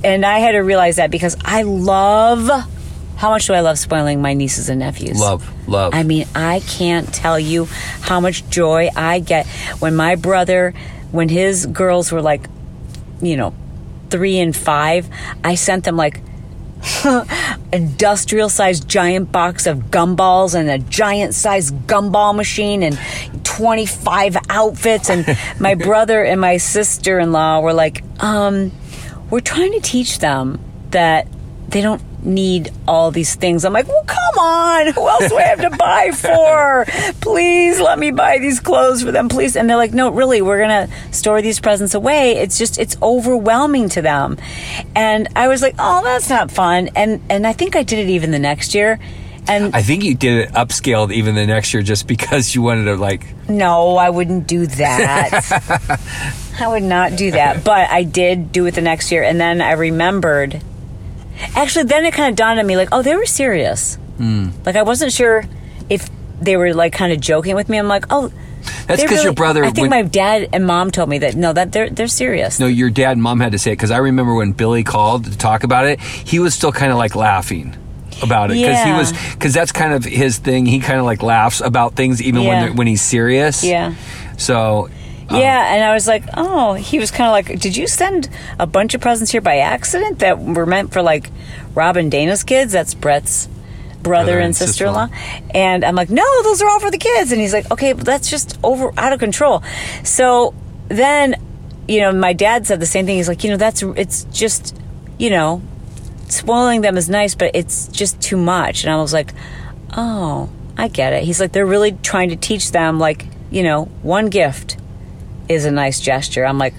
And 0.04 0.26
I 0.26 0.40
had 0.40 0.52
to 0.52 0.58
realize 0.58 0.96
that 0.96 1.10
because 1.10 1.36
I 1.44 1.62
love. 1.62 2.50
How 3.16 3.30
much 3.30 3.46
do 3.46 3.54
I 3.54 3.60
love 3.60 3.78
spoiling 3.78 4.20
my 4.20 4.34
nieces 4.34 4.68
and 4.68 4.80
nephews? 4.80 5.18
Love, 5.18 5.50
love. 5.66 5.94
I 5.94 6.02
mean, 6.02 6.26
I 6.34 6.60
can't 6.60 7.12
tell 7.12 7.38
you 7.38 7.66
how 8.00 8.20
much 8.20 8.48
joy 8.48 8.90
I 8.94 9.20
get 9.20 9.46
when 9.78 9.96
my 9.96 10.14
brother, 10.16 10.74
when 11.12 11.28
his 11.28 11.66
girls 11.66 12.12
were 12.12 12.22
like, 12.22 12.48
you 13.20 13.36
know, 13.36 13.54
three 14.10 14.38
and 14.38 14.54
five, 14.54 15.08
I 15.42 15.54
sent 15.54 15.84
them 15.84 15.96
like 15.96 16.20
industrial 17.72 18.48
sized 18.48 18.88
giant 18.88 19.32
box 19.32 19.66
of 19.66 19.90
gumballs 19.90 20.54
and 20.54 20.68
a 20.68 20.78
giant 20.78 21.34
sized 21.34 21.74
gumball 21.86 22.34
machine 22.34 22.82
and 22.82 22.98
25 23.44 24.36
outfits. 24.48 25.10
And 25.10 25.26
my 25.60 25.74
brother 25.74 26.24
and 26.24 26.40
my 26.40 26.58
sister 26.58 27.18
in 27.18 27.32
law 27.32 27.60
were 27.60 27.72
like, 27.72 28.04
um, 28.22 28.72
we're 29.30 29.40
trying 29.40 29.72
to 29.72 29.80
teach 29.80 30.18
them 30.18 30.60
that 30.90 31.26
they 31.68 31.80
don't 31.80 32.02
need 32.26 32.70
all 32.86 33.10
these 33.10 33.34
things. 33.36 33.64
I'm 33.64 33.72
like, 33.72 33.88
well, 33.88 34.04
come 34.04 34.38
on. 34.38 34.92
Who 34.92 35.08
else 35.08 35.28
do 35.28 35.36
I 35.36 35.42
have 35.42 35.60
to 35.60 35.70
buy 35.76 36.10
for? 36.14 36.84
Please 37.20 37.80
let 37.80 37.98
me 37.98 38.10
buy 38.10 38.38
these 38.38 38.60
clothes 38.60 39.02
for 39.02 39.12
them, 39.12 39.28
please. 39.28 39.56
And 39.56 39.70
they're 39.70 39.76
like, 39.76 39.94
no, 39.94 40.10
really, 40.10 40.42
we're 40.42 40.58
going 40.58 40.88
to 40.88 41.12
store 41.12 41.40
these 41.40 41.60
presents 41.60 41.94
away. 41.94 42.36
It's 42.36 42.58
just, 42.58 42.78
it's 42.78 42.96
overwhelming 43.00 43.88
to 43.90 44.02
them. 44.02 44.36
And 44.94 45.28
I 45.36 45.48
was 45.48 45.62
like, 45.62 45.76
oh, 45.78 46.02
that's 46.02 46.28
not 46.28 46.50
fun. 46.50 46.90
And, 46.96 47.22
and 47.30 47.46
I 47.46 47.52
think 47.52 47.76
I 47.76 47.82
did 47.82 48.00
it 48.00 48.10
even 48.10 48.30
the 48.32 48.38
next 48.38 48.74
year. 48.74 48.98
And 49.48 49.76
I 49.76 49.82
think 49.82 50.02
you 50.02 50.16
did 50.16 50.48
it 50.48 50.54
upscaled 50.54 51.12
even 51.12 51.36
the 51.36 51.46
next 51.46 51.72
year 51.72 51.80
just 51.82 52.08
because 52.08 52.54
you 52.54 52.62
wanted 52.62 52.86
to 52.86 52.96
like. 52.96 53.24
no, 53.48 53.96
I 53.96 54.10
wouldn't 54.10 54.48
do 54.48 54.66
that. 54.66 56.40
I 56.60 56.66
would 56.66 56.82
not 56.82 57.16
do 57.16 57.30
that. 57.30 57.62
But 57.62 57.88
I 57.90 58.02
did 58.02 58.50
do 58.50 58.66
it 58.66 58.74
the 58.74 58.80
next 58.80 59.12
year. 59.12 59.22
And 59.22 59.40
then 59.40 59.60
I 59.60 59.72
remembered. 59.72 60.60
Actually, 61.54 61.84
then 61.84 62.04
it 62.04 62.14
kind 62.14 62.30
of 62.30 62.36
dawned 62.36 62.58
on 62.58 62.66
me 62.66 62.76
like, 62.76 62.88
oh, 62.92 63.02
they 63.02 63.14
were 63.16 63.26
serious. 63.26 63.96
Hmm. 64.16 64.48
Like, 64.64 64.76
I 64.76 64.82
wasn't 64.82 65.12
sure 65.12 65.44
if 65.90 66.08
they 66.40 66.56
were 66.56 66.72
like 66.74 66.92
kind 66.92 67.12
of 67.12 67.20
joking 67.20 67.54
with 67.54 67.68
me. 67.68 67.78
I'm 67.78 67.88
like, 67.88 68.06
oh. 68.10 68.32
That's 68.88 69.00
they 69.02 69.06
'cause 69.08 69.22
your 69.22 69.32
brother- 69.32 69.62
I 69.64 69.70
think 69.70 69.90
when- 69.90 69.90
my 69.90 70.02
dad 70.02 70.48
and 70.52 70.66
mom 70.66 70.90
told 70.90 71.08
me 71.08 71.18
that 71.18 71.36
no, 71.36 71.52
that 71.52 71.70
they're 71.70 71.88
they're 71.88 72.08
serious. 72.08 72.58
No, 72.58 72.66
your 72.66 72.90
dad 72.90 73.12
and 73.12 73.22
mom 73.22 73.38
had 73.38 73.52
to 73.52 73.58
say 73.58 73.70
it 73.72 73.74
because 73.74 73.92
I 73.92 73.98
remember 73.98 74.34
when 74.34 74.52
Billy 74.52 74.82
called 74.82 75.24
to 75.26 75.38
talk 75.38 75.62
about 75.62 75.86
it, 75.86 76.00
he 76.00 76.40
was 76.40 76.52
still 76.54 76.72
kind 76.72 76.90
of 76.90 76.98
like 76.98 77.14
laughing 77.14 77.76
about 78.22 78.50
it 78.50 78.54
because 78.54 78.70
Yeah. 78.70 78.86
he 78.86 78.92
was 78.98 79.12
because 79.34 79.54
that's 79.54 79.70
kind 79.70 79.92
of 79.92 80.04
his 80.04 80.38
thing. 80.38 80.66
He 80.66 80.80
kind 80.80 80.98
of 80.98 81.04
like 81.04 81.22
laughs 81.22 81.60
about 81.60 81.94
things 81.94 82.20
even 82.20 82.42
when 82.42 82.52
Yeah. 82.54 82.60
they're 82.66 82.72
when 82.74 82.86
he's 82.88 83.02
serious. 83.02 83.62
Yeah. 83.62 83.94
So 84.36 84.88
Um, 85.28 85.40
yeah, 85.40 85.74
and 85.74 85.84
I 85.84 85.92
was 85.92 86.06
like, 86.06 86.24
oh, 86.34 86.74
he 86.74 86.98
was 86.98 87.10
kind 87.10 87.26
of 87.26 87.32
like, 87.32 87.60
did 87.60 87.76
you 87.76 87.86
send 87.88 88.28
a 88.60 88.66
bunch 88.66 88.94
of 88.94 89.00
presents 89.00 89.32
here 89.32 89.40
by 89.40 89.58
accident 89.58 90.20
that 90.20 90.38
were 90.38 90.66
meant 90.66 90.92
for 90.92 91.02
like 91.02 91.30
Rob 91.74 91.96
and 91.96 92.10
Dana's 92.10 92.44
kids? 92.44 92.72
That's 92.72 92.94
Bret's 92.94 93.46
brother, 93.46 94.02
Brother 94.02 94.38
and 94.38 94.46
and 94.46 94.56
sister 94.56 94.86
in 94.86 94.92
law. 94.92 95.08
And 95.52 95.84
I'm 95.84 95.96
like, 95.96 96.10
no, 96.10 96.24
those 96.44 96.62
are 96.62 96.68
all 96.68 96.78
for 96.78 96.92
the 96.92 96.98
kids. 96.98 97.32
And 97.32 97.40
he's 97.40 97.52
like, 97.52 97.70
okay, 97.72 97.92
but 97.92 98.04
that's 98.04 98.30
just 98.30 98.56
over 98.62 98.92
out 98.96 99.12
of 99.12 99.18
control. 99.18 99.64
So 100.04 100.54
then, 100.88 101.34
you 101.88 102.00
know, 102.00 102.12
my 102.12 102.32
dad 102.32 102.66
said 102.66 102.78
the 102.78 102.86
same 102.86 103.06
thing. 103.06 103.16
He's 103.16 103.28
like, 103.28 103.42
you 103.42 103.50
know, 103.50 103.56
that's 103.56 103.82
it's 103.82 104.24
just, 104.24 104.78
you 105.18 105.30
know, 105.30 105.60
spoiling 106.28 106.82
them 106.82 106.96
is 106.96 107.08
nice, 107.08 107.34
but 107.34 107.50
it's 107.54 107.88
just 107.88 108.20
too 108.20 108.36
much. 108.36 108.84
And 108.84 108.92
I 108.92 108.96
was 108.96 109.12
like, 109.12 109.34
oh, 109.96 110.50
I 110.78 110.86
get 110.86 111.12
it. 111.12 111.24
He's 111.24 111.40
like, 111.40 111.50
they're 111.50 111.66
really 111.66 111.92
trying 111.92 112.28
to 112.28 112.36
teach 112.36 112.70
them, 112.70 113.00
like, 113.00 113.26
you 113.50 113.64
know, 113.64 113.86
one 114.02 114.26
gift 114.26 114.76
is 115.48 115.64
a 115.64 115.70
nice 115.70 116.00
gesture. 116.00 116.44
I'm 116.44 116.58
like, 116.58 116.74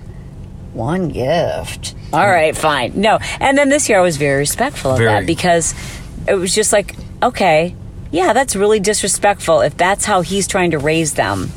one 0.74 1.10
gift. 1.10 1.92
Hmm. 1.92 2.16
All 2.16 2.28
right, 2.28 2.56
fine. 2.56 2.94
No. 3.00 3.20
And 3.40 3.58
then 3.58 3.70
this 3.70 3.90
year 3.90 4.00
I 4.00 4.02
was 4.02 4.18
very 4.18 4.40
respectful 4.40 4.92
of 4.92 4.98
Very. 4.98 5.10
that 5.10 5.26
because 5.26 5.74
it 6.28 6.36
was 6.36 6.54
just 6.54 6.72
like, 6.72 6.96
okay, 7.22 7.76
yeah, 8.12 8.34
that's 8.34 8.56
really 8.56 8.80
disrespectful 8.80 9.62
if 9.62 9.76
that's 9.76 10.06
how 10.06 10.22
he's 10.22 10.48
trying 10.48 10.72
to 10.72 10.78
raise 10.80 11.14
them. 11.14 11.52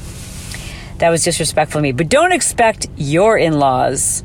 That 0.99 1.11
was 1.11 1.25
disrespectful 1.25 1.79
to 1.79 1.83
me. 1.83 1.93
But 1.93 2.09
don't 2.09 2.33
expect 2.33 2.89
your 2.97 3.39
in 3.39 3.59
laws 3.59 4.25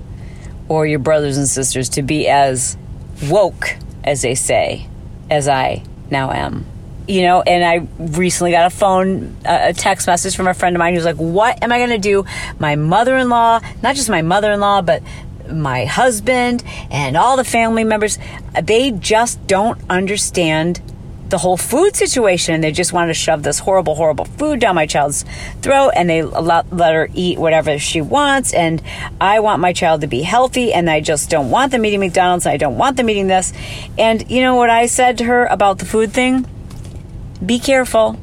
or 0.68 0.86
your 0.88 1.00
brothers 1.00 1.38
and 1.38 1.48
sisters 1.48 1.90
to 1.90 2.02
be 2.02 2.28
as 2.28 2.78
woke, 3.30 3.76
as 4.04 4.22
they 4.22 4.36
say, 4.36 4.88
as 5.30 5.48
I 5.48 5.84
now 6.10 6.32
am. 6.32 6.66
You 7.08 7.22
know, 7.22 7.42
and 7.44 7.64
I 7.64 7.88
recently 8.00 8.52
got 8.52 8.66
a 8.66 8.76
phone, 8.76 9.38
a 9.46 9.74
text 9.74 10.08
message 10.08 10.36
from 10.36 10.48
a 10.48 10.54
friend 10.54 10.76
of 10.76 10.80
mine 10.80 10.96
who's 10.96 11.06
like, 11.06 11.18
What 11.18 11.64
am 11.64 11.72
I 11.72 11.78
going 11.78 11.92
to 11.92 11.98
do? 11.98 12.26
My 12.60 12.76
mother 12.76 13.16
in 13.18 13.30
law, 13.30 13.60
not 13.84 13.96
just 13.96 14.10
my 14.10 14.22
mother 14.22 14.52
in 14.52 14.60
law, 14.60 14.82
but 14.82 15.04
my 15.52 15.86
husband 15.86 16.64
and 16.90 17.16
all 17.16 17.38
the 17.38 17.44
family 17.44 17.84
members, 17.84 18.18
uh, 18.56 18.62
they 18.62 18.92
just 18.92 19.46
don't 19.48 19.80
understand 19.90 20.82
the 21.30 21.40
whole 21.40 21.58
food 21.58 21.96
situation. 21.96 22.62
They 22.62 22.72
just 22.72 22.94
want 22.94 23.10
to 23.10 23.14
shove 23.14 23.44
this 23.44 23.60
horrible, 23.60 23.96
horrible 23.96 24.26
food 24.26 24.60
down 24.60 24.76
my 24.76 24.86
child's 24.86 25.26
throat 25.62 25.92
and 25.96 26.10
they 26.10 26.22
let, 26.24 26.72
let 26.72 26.94
her 26.94 27.10
eat 27.14 27.40
whatever 27.40 27.80
she 27.80 28.00
wants. 28.02 28.54
And 28.54 28.82
I 29.20 29.40
want 29.40 29.60
my 29.60 29.74
child 29.74 30.02
to 30.02 30.08
be 30.08 30.22
healthy 30.22 30.72
and 30.72 30.90
I 30.90 31.02
just 31.02 31.30
don't 31.30 31.50
want 31.50 31.72
them 31.72 31.86
eating 31.86 32.00
McDonald's 32.00 32.46
and 32.46 32.54
I 32.54 32.58
don't 32.58 32.78
want 32.78 32.98
them 32.98 33.10
eating 33.10 33.28
this. 33.28 33.54
And 33.98 34.30
you 34.30 34.42
know 34.42 34.56
what 34.56 34.70
I 34.70 34.86
said 34.86 35.18
to 35.20 35.24
her 35.26 35.46
about 35.46 35.80
the 35.80 35.86
food 35.86 36.14
thing? 36.14 36.46
Be 37.44 37.60
careful. 37.60 38.18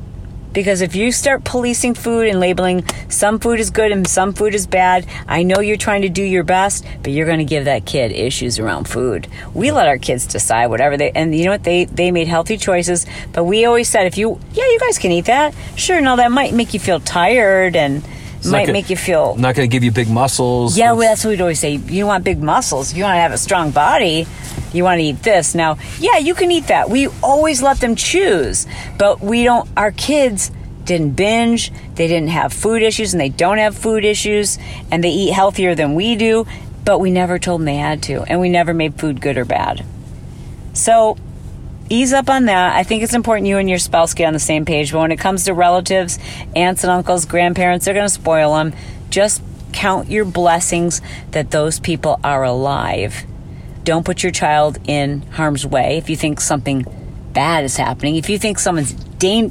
Because 0.53 0.83
if 0.83 0.95
you 0.95 1.13
start 1.13 1.45
policing 1.45 1.95
food 1.95 2.29
and 2.29 2.39
labeling 2.39 2.87
some 3.09 3.39
food 3.39 3.59
is 3.59 3.71
good 3.71 3.91
and 3.91 4.07
some 4.07 4.35
food 4.35 4.55
is 4.55 4.67
bad, 4.67 5.07
I 5.27 5.45
know 5.45 5.61
you're 5.61 5.79
trying 5.79 6.03
to 6.03 6.11
do 6.11 6.23
your 6.23 6.45
best, 6.45 6.85
but 7.03 7.11
you're 7.11 7.25
going 7.25 7.39
to 7.39 7.45
give 7.47 7.65
that 7.65 7.87
kid 7.87 8.13
issues 8.13 8.59
around 8.59 8.85
food. 8.85 9.29
We 9.55 9.73
let 9.73 9.89
our 9.89 9.97
kids 9.97 10.27
decide 10.27 10.67
whatever 10.67 10.99
they, 10.99 11.11
and 11.13 11.35
you 11.35 11.47
know 11.47 11.53
what? 11.53 11.65
They 11.65 11.87
they 11.87 12.11
made 12.11 12.29
healthy 12.29 12.59
choices, 12.59 13.07
but 13.33 13.45
we 13.45 13.65
always 13.65 13.89
said 13.89 14.07
if 14.07 14.19
you, 14.19 14.39
yeah, 14.53 14.65
you 14.65 14.79
guys 14.79 14.99
can 14.99 15.11
eat 15.11 15.25
that. 15.25 15.55
Sure, 15.75 16.03
now 16.03 16.17
that 16.17 16.31
might 16.31 16.53
make 16.53 16.75
you 16.75 16.81
feel 16.81 17.01
tired 17.01 17.75
and 17.75 18.05
not 18.45 18.53
might 18.53 18.61
gonna- 18.67 18.73
make 18.73 18.91
you 18.91 18.97
feel 18.97 19.35
not 19.37 19.55
going 19.55 19.69
to 19.69 19.73
give 19.73 19.85
you 19.85 19.91
big 19.93 20.09
muscles. 20.09 20.77
yeah, 20.77 20.93
well, 20.93 21.09
that's 21.09 21.25
what 21.25 21.31
we'd 21.31 21.41
always 21.41 21.61
say. 21.61 21.77
You 21.77 22.07
want 22.07 22.25
big 22.25 22.43
muscles. 22.43 22.91
If 22.93 22.97
you 22.97 23.05
want 23.05 23.17
to 23.17 23.21
have 23.21 23.33
a 23.33 23.39
strong 23.39 23.71
body, 23.71 24.27
you 24.73 24.85
want 24.85 24.99
to 24.99 25.05
eat 25.05 25.23
this. 25.23 25.55
Now, 25.55 25.77
yeah, 25.99 26.19
you 26.19 26.35
can 26.35 26.51
eat 26.51 26.67
that. 26.69 26.91
We 26.91 27.09
always 27.23 27.63
let 27.63 27.81
them 27.81 27.95
choose, 27.97 28.67
but 28.99 29.21
we 29.21 29.45
don't. 29.45 29.69
Our 29.77 29.93
kids 29.93 30.51
didn't 30.85 31.11
binge, 31.11 31.71
they 31.95 32.09
didn't 32.09 32.31
have 32.31 32.53
food 32.53 32.83
issues, 32.83 33.15
and 33.15 33.21
they 33.21 33.29
don't 33.29 33.59
have 33.59 33.77
food 33.77 34.05
issues, 34.05 34.59
and 34.91 35.03
they 35.05 35.11
eat 35.11 35.33
healthier 35.33 35.75
than 35.77 35.95
we 35.95 36.17
do, 36.17 36.45
but 36.85 36.99
we 36.99 37.11
never 37.11 37.39
told 37.39 37.61
them 37.61 37.67
they 37.67 37.77
had 37.77 38.03
to, 38.03 38.23
and 38.23 38.41
we 38.41 38.49
never 38.49 38.75
made 38.75 38.97
food 38.99 39.21
good 39.21 39.39
or 39.39 39.45
bad. 39.45 39.85
So 40.73 41.17
ease 41.89 42.13
up 42.13 42.29
on 42.29 42.47
that. 42.47 42.77
I 42.77 42.83
think 42.83 43.03
it's 43.03 43.15
important 43.15 43.47
you 43.47 43.59
and 43.59 43.69
your 43.69 43.79
spouse 43.79 44.15
get 44.15 44.27
on 44.27 44.33
the 44.33 44.39
same 44.39 44.65
page. 44.65 44.93
But 44.93 45.01
when 45.01 45.13
it 45.13 45.19
comes 45.19 45.45
to 45.45 45.55
relatives, 45.55 46.19
aunts 46.55 46.85
and 46.85 46.91
uncles, 46.91 47.25
grandparents, 47.25 47.85
they're 47.85 47.95
going 47.95 48.07
to 48.07 48.15
spoil 48.15 48.55
them. 48.55 48.73
Just 49.11 49.43
count 49.73 50.11
your 50.11 50.25
blessings 50.25 51.01
that 51.31 51.51
those 51.51 51.81
people 51.81 52.21
are 52.23 52.45
alive. 52.45 53.25
Don't 53.85 54.05
put 54.05 54.23
your 54.23 54.33
child 54.33 54.79
in 54.87 55.23
harm's 55.33 55.67
way 55.67 55.97
if 55.97 56.09
you 56.09 56.17
think 56.17 56.41
something 56.41 56.87
bad 57.33 57.65
is 57.65 57.77
happening. 57.77 58.17
If 58.17 58.29
you 58.29 58.39
think 58.39 58.59
someone's 58.59 58.95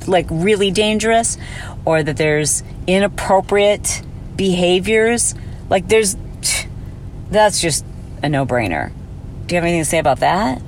like 0.07 0.27
really 0.29 0.71
dangerous 0.71 1.37
or 1.85 2.03
that 2.03 2.17
there's 2.17 2.63
inappropriate 2.87 4.03
behaviors, 4.35 5.33
like 5.69 5.87
there's 5.87 6.17
that's 7.29 7.61
just 7.61 7.85
a 8.21 8.27
no-brainer. 8.27 8.91
Do 9.47 9.55
you 9.55 9.57
have 9.57 9.63
anything 9.63 9.81
to 9.81 9.85
say 9.85 9.99
about 9.99 10.19
that? 10.19 10.61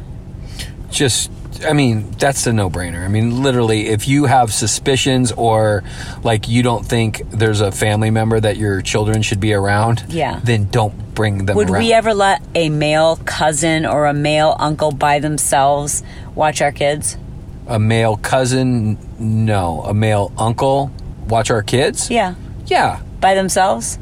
just 0.93 1.32
I 1.65 1.73
mean, 1.73 2.12
that's 2.12 2.45
a 2.47 2.54
no-brainer. 2.54 3.04
I 3.04 3.08
mean, 3.08 3.41
literally, 3.43 3.88
if 3.88 4.08
you 4.08 4.26
have 4.26 4.54
suspicions 4.54 5.32
or 5.32 5.84
like 6.23 6.47
you 6.47 6.63
don't 6.63 6.86
think 6.86 7.21
there's 7.32 7.62
a 7.62 7.71
family 7.71 8.10
member 8.12 8.39
that 8.39 8.58
your 8.58 8.82
children 8.82 9.21
should 9.21 9.39
be 9.39 9.54
around, 9.54 10.04
Yeah. 10.10 10.39
then 10.43 10.67
don't 10.69 11.13
bring 11.15 11.45
them 11.45 11.56
Would 11.56 11.69
around. 11.69 11.84
we 11.84 11.93
ever 11.93 12.13
let 12.13 12.41
a 12.56 12.69
male 12.69 13.17
cousin 13.26 13.86
or 13.86 14.08
a 14.08 14.13
male 14.13 14.56
uncle 14.60 14.91
by 14.91 15.19
themselves 15.19 16.04
watch 16.36 16.62
our 16.62 16.71
kids? 16.71 17.17
a 17.65 17.80
male 17.80 18.17
cousin? 18.17 18.97
No. 19.19 19.84
A 19.88 19.93
male 19.93 20.34
uncle 20.38 20.91
watch 21.30 21.49
our 21.49 21.63
kids? 21.63 22.10
Yeah, 22.10 22.34
Yeah. 22.67 22.99
by 23.21 23.36
themselves, 23.36 23.97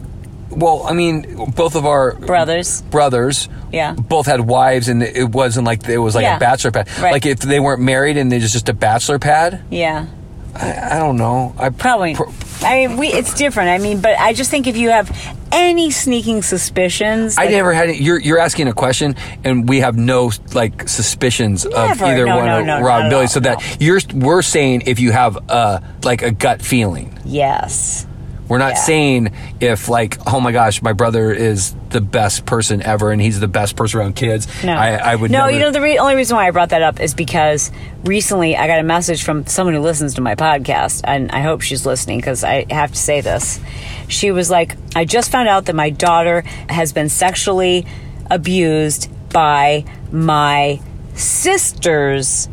Well, 0.52 0.84
I 0.88 0.94
mean, 0.94 1.52
both 1.56 1.76
of 1.76 1.86
our 1.86 2.14
brothers. 2.16 2.82
brothers 2.84 3.48
Yeah. 3.72 3.94
both 3.94 4.26
had 4.26 4.42
wives 4.42 4.88
and 4.90 5.02
it 5.02 5.30
wasn't 5.30 5.66
like 5.66 5.88
it 5.88 5.98
was 5.98 6.14
like 6.16 6.24
Yeah. 6.24 6.38
a 6.38 6.40
bachelor 6.40 6.72
pad. 6.72 6.88
Right. 7.02 7.14
Like 7.14 7.26
if 7.26 7.40
they 7.40 7.60
weren't 7.60 7.82
married 7.82 8.18
and 8.18 8.32
they 8.32 8.40
just 8.40 8.54
just 8.54 8.70
a 8.70 8.74
bachelor 8.74 9.18
pad, 9.20 9.62
Yeah, 9.70 10.08
I, 10.56 10.96
I 10.98 11.00
don't 11.00 11.16
know. 11.18 11.56
I 11.58 11.70
probably. 11.70 12.16
Pro- 12.16 12.32
I 12.64 12.86
mean, 12.88 12.98
we. 12.98 13.08
It's 13.08 13.34
different. 13.34 13.70
I 13.70 13.78
mean, 13.80 14.02
but 14.02 14.20
I 14.20 14.34
just 14.34 14.52
think 14.52 14.68
if 14.68 14.76
you 14.78 14.90
have 14.92 15.10
any 15.52 15.90
sneaking 15.90 16.44
suspicions, 16.44 17.38
I 17.38 17.44
like- 17.46 17.52
never 17.52 17.74
had. 17.74 17.96
You're 17.96 18.20
you're 18.20 18.38
asking 18.38 18.68
a 18.68 18.74
question, 18.74 19.16
and 19.44 19.68
we 19.70 19.80
have 19.80 19.98
no 19.98 20.32
like 20.54 20.88
suspicions 20.90 21.66
of 21.66 22.02
either 22.02 22.26
No, 22.26 22.36
one 22.38 22.46
no, 22.46 22.60
of 22.60 22.66
no, 22.68 22.82
Rob 22.82 23.10
Billy. 23.10 23.22
all, 23.24 23.28
So 23.30 23.40
that 23.40 23.78
you're 23.80 24.00
we're 24.14 24.42
saying 24.44 24.84
if 24.86 25.00
you 25.00 25.12
have 25.14 25.38
uh 25.50 25.80
like 26.04 26.22
a 26.22 26.32
gut 26.32 26.62
feeling. 26.62 27.18
Yes. 27.26 28.06
We're 28.52 28.58
not 28.58 28.74
Yeah. 28.74 28.84
saying 28.84 29.32
if 29.62 29.88
like 29.88 30.18
oh 30.28 30.42
my 30.42 30.52
gosh 30.52 30.82
my 30.82 30.92
brother 30.92 31.32
is 31.32 31.74
the 31.92 32.02
best 32.02 32.46
person 32.46 32.82
ever 32.84 33.10
and 33.12 33.22
he's 33.22 33.40
the 33.40 33.48
best 33.48 33.78
person 33.78 34.02
around 34.02 34.18
kids. 34.18 34.46
No, 34.62 34.74
I, 34.74 34.90
I 34.96 35.16
would 35.16 35.32
No, 35.32 35.40
never- 35.46 35.52
you 35.52 35.60
know 35.60 35.72
the 35.72 35.80
re- 35.80 35.98
only 35.98 36.16
reason 36.16 36.36
why 36.36 36.50
I 36.50 36.52
brought 36.52 36.68
that 36.70 36.82
up 36.82 37.00
is 37.00 37.14
because 37.14 37.72
recently 38.04 38.58
I 38.58 38.68
got 38.68 38.80
a 38.80 38.84
message 38.84 39.24
from 39.24 39.46
someone 39.46 39.74
who 39.74 39.80
listens 39.80 40.16
to 40.16 40.22
my 40.22 40.36
podcast, 40.36 41.00
and 41.06 41.32
I 41.32 41.40
hope 41.44 41.62
she's 41.62 41.86
listening 41.86 42.18
because 42.18 42.44
I 42.44 42.66
have 42.70 42.92
to 42.92 42.98
say 42.98 43.22
this. 43.22 43.62
She 44.10 44.32
was 44.32 44.50
like, 44.50 44.76
"I 44.98 45.06
just 45.06 45.32
found 45.32 45.48
out 45.48 45.66
that 45.68 45.76
my 45.76 45.90
daughter 45.90 46.42
has 46.68 46.92
been 46.92 47.08
sexually 47.08 47.86
abused 48.30 49.10
by 49.32 49.86
my 50.12 50.82
sister's." 51.16 52.50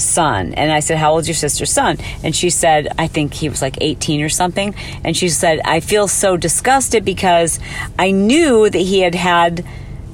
Son 0.00 0.54
and 0.54 0.70
i 0.72 0.80
said 0.80 0.96
how 0.98 1.12
old's 1.12 1.28
your 1.28 1.34
sister's 1.34 1.70
son 1.70 1.96
and 2.22 2.34
she 2.34 2.50
said 2.50 2.88
i 2.98 3.06
think 3.06 3.34
he 3.34 3.48
was 3.48 3.60
like 3.62 3.76
18 3.80 4.20
or 4.22 4.28
something 4.28 4.74
and 5.04 5.16
she 5.16 5.28
said 5.28 5.60
i 5.64 5.80
feel 5.80 6.08
so 6.08 6.36
disgusted 6.36 7.04
because 7.04 7.58
i 7.98 8.10
knew 8.10 8.68
that 8.70 8.78
he 8.78 9.00
had 9.00 9.14
had 9.14 9.64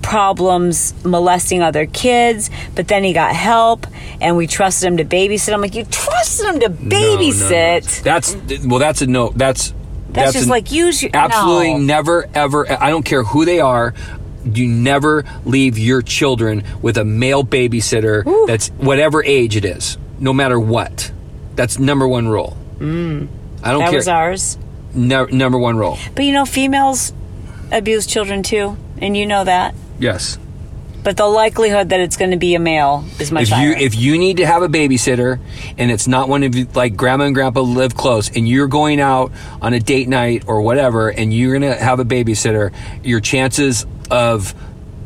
problems 0.03 0.93
molesting 1.03 1.63
other 1.63 1.87
kids, 1.87 2.51
but 2.75 2.87
then 2.89 3.03
he 3.03 3.15
got 3.15 3.35
help 3.35 3.87
and 4.21 4.37
we 4.37 4.47
trusted 4.47 4.87
him 4.87 4.97
to 4.99 5.05
babysit. 5.05 5.51
I'm 5.53 5.63
like, 5.63 5.75
you 5.75 5.85
trusted 5.87 6.47
him 6.47 6.61
to 6.61 6.69
No, 6.69 6.77
no, 6.77 7.17
no. 7.17 7.17
babysit? 7.17 8.03
That's 8.03 8.37
well. 8.67 8.79
That's 8.79 9.01
a 9.01 9.07
no. 9.07 9.31
That's 9.31 9.73
That's, 10.11 10.35
just 10.35 10.45
an- 10.45 10.51
like 10.51 10.71
use 10.71 11.03
your 11.03 11.11
Absolutely 11.15 11.73
no. 11.75 11.79
never, 11.79 12.29
ever. 12.35 12.71
I 12.71 12.91
don't 12.91 13.03
care 13.05 13.25
who 13.25 13.47
they 13.47 13.61
are. 13.61 13.95
You 14.45 14.67
never 14.69 15.25
leave 15.45 15.79
your 15.79 16.03
children 16.03 16.65
with 16.83 16.97
a 16.99 17.05
male 17.05 17.45
babysitter 17.45 18.47
that's 18.47 18.69
whatever 18.71 19.25
age 19.25 19.57
it 19.57 19.65
is, 19.65 19.97
no 20.19 20.33
matter 20.33 20.59
what. 20.61 21.11
That's 21.57 21.79
number 21.79 22.07
one 22.07 22.29
rule. 22.29 22.57
Mm. 22.79 23.29
I 23.63 23.71
don't 23.71 23.81
That 23.81 23.91
care. 23.91 23.99
was 23.99 24.09
ours. 24.09 24.59
No, 24.95 25.25
number 25.27 25.59
one 25.59 25.77
rule. 25.77 25.99
But 26.15 26.25
you 26.25 26.33
know, 26.33 26.45
females 26.45 27.13
abuse 27.73 28.07
children 28.07 28.43
too, 28.43 28.77
and 28.99 29.17
you 29.17 29.27
know 29.27 29.45
that. 29.45 29.75
Yes. 29.99 30.39
But 31.05 31.17
the 31.19 31.27
likelihood 31.27 31.91
that 31.91 32.01
it's 32.01 32.17
going 32.17 32.31
to 32.33 32.37
be 32.39 32.55
a 32.55 32.59
male 32.59 33.05
is 33.21 33.31
much 33.31 33.45
If 33.45 33.49
higher. 33.51 33.69
you 33.69 33.75
if 33.77 33.95
you 33.95 34.19
need 34.19 34.39
to 34.39 34.47
have 34.47 34.63
a 34.63 34.69
babysitter 34.69 35.39
and 35.79 35.91
it's 35.91 36.09
not 36.09 36.29
one 36.29 36.43
of 36.43 36.55
you 36.55 36.67
like 36.75 36.97
grandma 36.97 37.25
and 37.27 37.35
grandpa 37.35 37.61
live 37.61 37.95
close 37.95 38.35
and 38.35 38.49
you're 38.49 38.67
going 38.69 39.01
out 39.01 39.31
on 39.61 39.75
a 39.75 39.81
date 39.81 40.09
night 40.09 40.45
or 40.47 40.63
whatever 40.63 41.11
and 41.11 41.33
you're 41.33 41.53
gonna 41.53 41.75
have 41.77 42.01
a 42.01 42.05
babysitter, 42.05 42.73
your 43.05 43.21
chances 43.21 43.85
of 44.11 44.55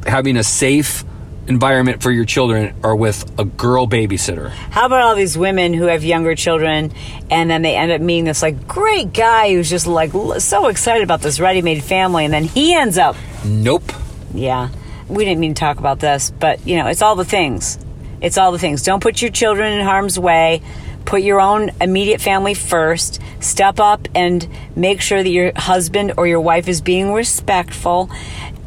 having 0.07 0.37
a 0.37 0.45
safe 0.45 1.05
environment 1.49 2.03
for 2.03 2.11
your 2.13 2.25
children 2.27 2.75
are 2.85 2.95
with 2.95 3.25
a 3.41 3.45
girl 3.45 3.89
babysitter. 3.89 4.51
How 4.51 4.87
about 4.87 5.01
all 5.01 5.17
these 5.17 5.37
women 5.37 5.73
who 5.75 5.87
have 5.87 6.05
younger 6.05 6.35
children 6.37 6.93
and 7.31 7.51
then 7.51 7.63
they 7.63 7.75
end 7.75 7.91
up 7.91 8.01
meeting 8.03 8.25
this 8.27 8.41
like 8.43 8.69
great 8.69 9.13
guy 9.13 9.53
who's 9.53 9.69
just 9.69 9.87
like 9.89 10.13
so 10.41 10.67
excited 10.69 11.03
about 11.03 11.23
this 11.23 11.41
ready-made 11.41 11.83
family 11.83 12.25
and 12.25 12.33
then 12.33 12.45
he 12.45 12.75
ends 12.75 12.99
up 12.99 13.17
Nope. 13.45 13.93
Yeah. 14.35 14.69
We 15.09 15.25
didn't 15.25 15.41
mean 15.41 15.55
to 15.55 15.61
talk 15.61 15.79
about 15.79 16.01
this, 16.01 16.31
but 16.31 16.67
you 16.67 16.77
know, 16.77 16.87
it's 16.87 17.03
all 17.03 17.17
the 17.17 17.25
things. 17.25 17.79
It's 18.21 18.37
all 18.37 18.53
the 18.53 18.59
things. 18.59 18.83
Don't 18.83 19.03
put 19.03 19.23
your 19.23 19.31
children 19.31 19.73
in 19.73 19.85
harm's 19.85 20.19
way. 20.19 20.61
Put 21.05 21.23
your 21.23 21.41
own 21.41 21.71
immediate 21.81 22.21
family 22.21 22.53
first. 22.53 23.21
Step 23.41 23.81
up 23.81 24.09
and 24.15 24.47
make 24.77 25.01
sure 25.01 25.23
that 25.23 25.31
your 25.31 25.53
husband 25.57 26.13
or 26.19 26.27
your 26.27 26.41
wife 26.41 26.69
is 26.69 26.83
being 26.83 27.13
respectful. 27.13 28.11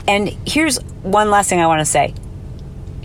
And 0.08 0.30
here's 0.47 0.80
one 1.04 1.30
last 1.30 1.49
thing 1.49 1.60
I 1.60 1.67
want 1.67 1.82
to 1.82 1.86
say. 1.86 2.15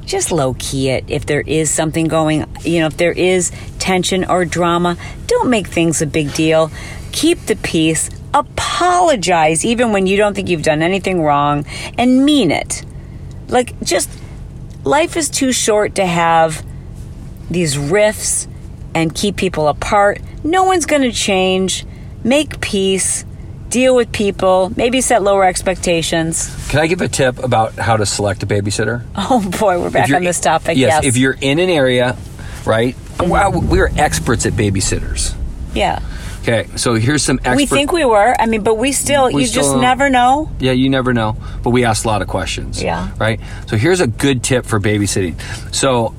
Just 0.07 0.31
low 0.31 0.55
key 0.59 0.89
it 0.89 1.05
if 1.09 1.27
there 1.27 1.43
is 1.43 1.71
something 1.71 2.07
going, 2.07 2.47
you 2.63 2.81
know, 2.81 2.87
if 2.87 2.97
there 2.97 3.13
is 3.13 3.53
tension 3.79 4.25
or 4.25 4.45
drama, 4.45 4.97
don't 5.27 5.51
make 5.51 5.67
things 5.67 6.01
a 6.01 6.07
big 6.07 6.33
deal. 6.33 6.71
Keep 7.13 7.41
the 7.47 7.57
peace. 7.57 8.09
Apologize 8.33 9.65
even 9.65 9.93
when 9.93 10.07
you 10.07 10.17
don't 10.17 10.35
think 10.35 10.49
you've 10.49 10.63
done 10.63 10.81
anything 10.81 11.23
wrong 11.23 11.67
and 11.99 12.25
mean 12.25 12.51
it. 12.51 12.85
Like, 13.49 13.79
just 13.83 14.11
life 14.85 15.17
is 15.17 15.29
too 15.31 15.53
short 15.53 15.95
to 15.97 16.07
have 16.07 16.65
these 17.51 17.79
rifts 17.79 18.49
and 18.95 19.15
keep 19.15 19.37
people 19.37 19.69
apart. 19.69 20.21
No 20.43 20.65
one's 20.65 20.87
going 20.87 21.03
to 21.03 21.13
change. 21.13 21.85
Make 22.25 22.61
peace. 22.61 23.25
Deal 23.69 23.95
with 23.97 24.11
people. 24.13 24.73
Maybe 24.77 25.01
set 25.01 25.23
lower 25.23 25.45
expectations. 25.45 26.49
Can 26.71 26.81
I 26.81 26.87
give 26.87 27.01
a 27.01 27.09
tip 27.09 27.39
about 27.43 27.75
how 27.75 27.97
to 27.97 28.07
select 28.07 28.43
a 28.43 28.47
babysitter? 28.47 29.05
Oh 29.17 29.49
boy, 29.59 29.81
we're 29.81 29.91
back 29.91 30.11
on 30.13 30.23
this 30.25 30.41
topic. 30.41 30.77
Yes, 30.77 31.03
Yes. 31.03 31.05
if 31.05 31.17
you're 31.17 31.37
in 31.41 31.59
an 31.59 31.69
area, 31.69 32.17
right? 32.65 32.97
Wow, 33.21 33.51
we're 33.51 33.91
experts 33.97 34.47
at 34.47 34.53
babysitters. 34.55 35.35
yeah. 35.75 36.01
Okay, 36.49 36.69
so 36.77 36.95
here's 36.95 37.25
some 37.25 37.39
expert. 37.39 37.57
We 37.57 37.67
think 37.67 37.91
we 37.91 38.05
were. 38.05 38.35
I 38.39 38.47
mean, 38.47 38.63
but 38.63 38.75
we 38.79 38.93
still, 38.93 39.33
We 39.33 39.43
you 39.43 39.47
still 39.49 39.63
just 39.63 39.73
don't. 39.73 39.81
never 39.81 40.09
know. 40.09 40.49
Yeah, 40.61 40.71
you 40.73 40.89
never 40.89 41.13
know. 41.13 41.37
But 41.65 41.71
we 41.71 41.85
asked 41.85 42.05
a 42.05 42.09
lot 42.09 42.23
of 42.23 42.29
questions. 42.29 42.81
Yeah. 42.81 43.11
Right? 43.19 43.41
So 43.69 43.77
here's 43.77 44.01
a 44.01 44.07
good 44.07 44.45
tip 44.45 44.65
for 44.65 44.79
babysitting. 44.79 45.41
So 45.75 46.15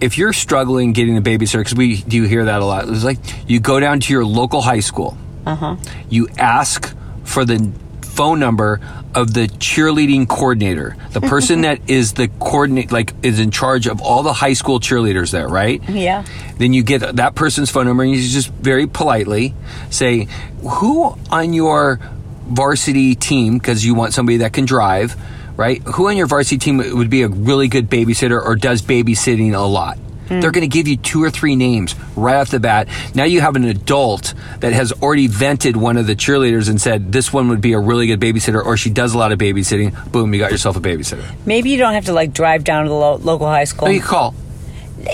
if 0.00 0.18
you're 0.18 0.32
struggling 0.32 0.92
getting 0.92 1.16
a 1.16 1.20
babysitter, 1.22 1.58
because 1.60 1.74
we 1.74 1.96
do 2.02 2.22
hear 2.22 2.44
that 2.44 2.60
a 2.60 2.64
lot, 2.64 2.88
it's 2.88 3.02
like 3.02 3.18
you 3.48 3.58
go 3.58 3.80
down 3.80 3.98
to 3.98 4.12
your 4.12 4.24
local 4.24 4.60
high 4.60 4.80
school, 4.80 5.16
Uh-huh. 5.46 5.74
you 6.08 6.28
ask 6.38 6.94
for 7.24 7.44
the 7.44 7.72
phone 8.02 8.38
number 8.38 8.80
of 9.14 9.34
the 9.34 9.46
cheerleading 9.46 10.28
coordinator, 10.28 10.96
the 11.12 11.20
person 11.32 11.62
that 11.62 11.88
is 11.88 12.14
the 12.14 12.28
coordinate, 12.40 12.92
like 12.92 13.14
is 13.22 13.38
in 13.38 13.50
charge 13.50 13.86
of 13.86 14.00
all 14.00 14.22
the 14.22 14.32
high 14.32 14.52
school 14.52 14.80
cheerleaders 14.80 15.30
there, 15.30 15.48
right? 15.48 15.82
Yeah. 15.88 16.24
Then 16.58 16.72
you 16.72 16.82
get 16.82 17.16
that 17.16 17.34
person's 17.34 17.70
phone 17.70 17.86
number 17.86 18.02
and 18.02 18.12
you 18.12 18.20
just 18.20 18.48
very 18.48 18.86
politely 18.86 19.54
say, 19.90 20.28
who 20.62 21.16
on 21.30 21.52
your 21.52 22.00
varsity 22.44 23.14
team, 23.14 23.58
because 23.58 23.84
you 23.84 23.94
want 23.94 24.12
somebody 24.12 24.38
that 24.38 24.52
can 24.52 24.64
drive, 24.64 25.16
right? 25.56 25.82
Who 25.82 26.08
on 26.08 26.16
your 26.16 26.26
varsity 26.26 26.58
team 26.58 26.78
would 26.78 27.10
be 27.10 27.22
a 27.22 27.28
really 27.28 27.68
good 27.68 27.88
babysitter 27.88 28.42
or 28.42 28.56
does 28.56 28.82
babysitting 28.82 29.54
a 29.54 29.60
lot? 29.60 29.98
They're 30.40 30.50
mm. 30.50 30.54
going 30.54 30.68
to 30.70 30.74
give 30.74 30.88
you 30.88 30.96
two 30.96 31.22
or 31.22 31.30
three 31.30 31.56
names 31.56 31.94
right 32.16 32.36
off 32.36 32.50
the 32.50 32.60
bat. 32.60 32.88
Now 33.14 33.24
you 33.24 33.40
have 33.40 33.56
an 33.56 33.64
adult 33.64 34.34
that 34.60 34.72
has 34.72 34.92
already 34.92 35.26
vented 35.26 35.76
one 35.76 35.96
of 35.96 36.06
the 36.06 36.14
cheerleaders 36.16 36.68
and 36.68 36.80
said, 36.80 37.12
this 37.12 37.32
one 37.32 37.48
would 37.48 37.60
be 37.60 37.72
a 37.72 37.78
really 37.78 38.06
good 38.06 38.20
babysitter 38.20 38.64
or 38.64 38.76
she 38.76 38.90
does 38.90 39.14
a 39.14 39.18
lot 39.18 39.32
of 39.32 39.38
babysitting. 39.38 40.10
Boom, 40.12 40.32
you 40.32 40.40
got 40.40 40.50
yourself 40.50 40.76
a 40.76 40.80
babysitter. 40.80 41.24
Maybe 41.46 41.70
you 41.70 41.78
don't 41.78 41.94
have 41.94 42.06
to 42.06 42.12
like 42.12 42.32
drive 42.32 42.64
down 42.64 42.84
to 42.84 42.88
the 42.88 42.94
lo- 42.94 43.16
local 43.16 43.46
high 43.46 43.64
school. 43.64 43.88
Oh, 43.88 43.90
you 43.90 44.00
call. 44.00 44.34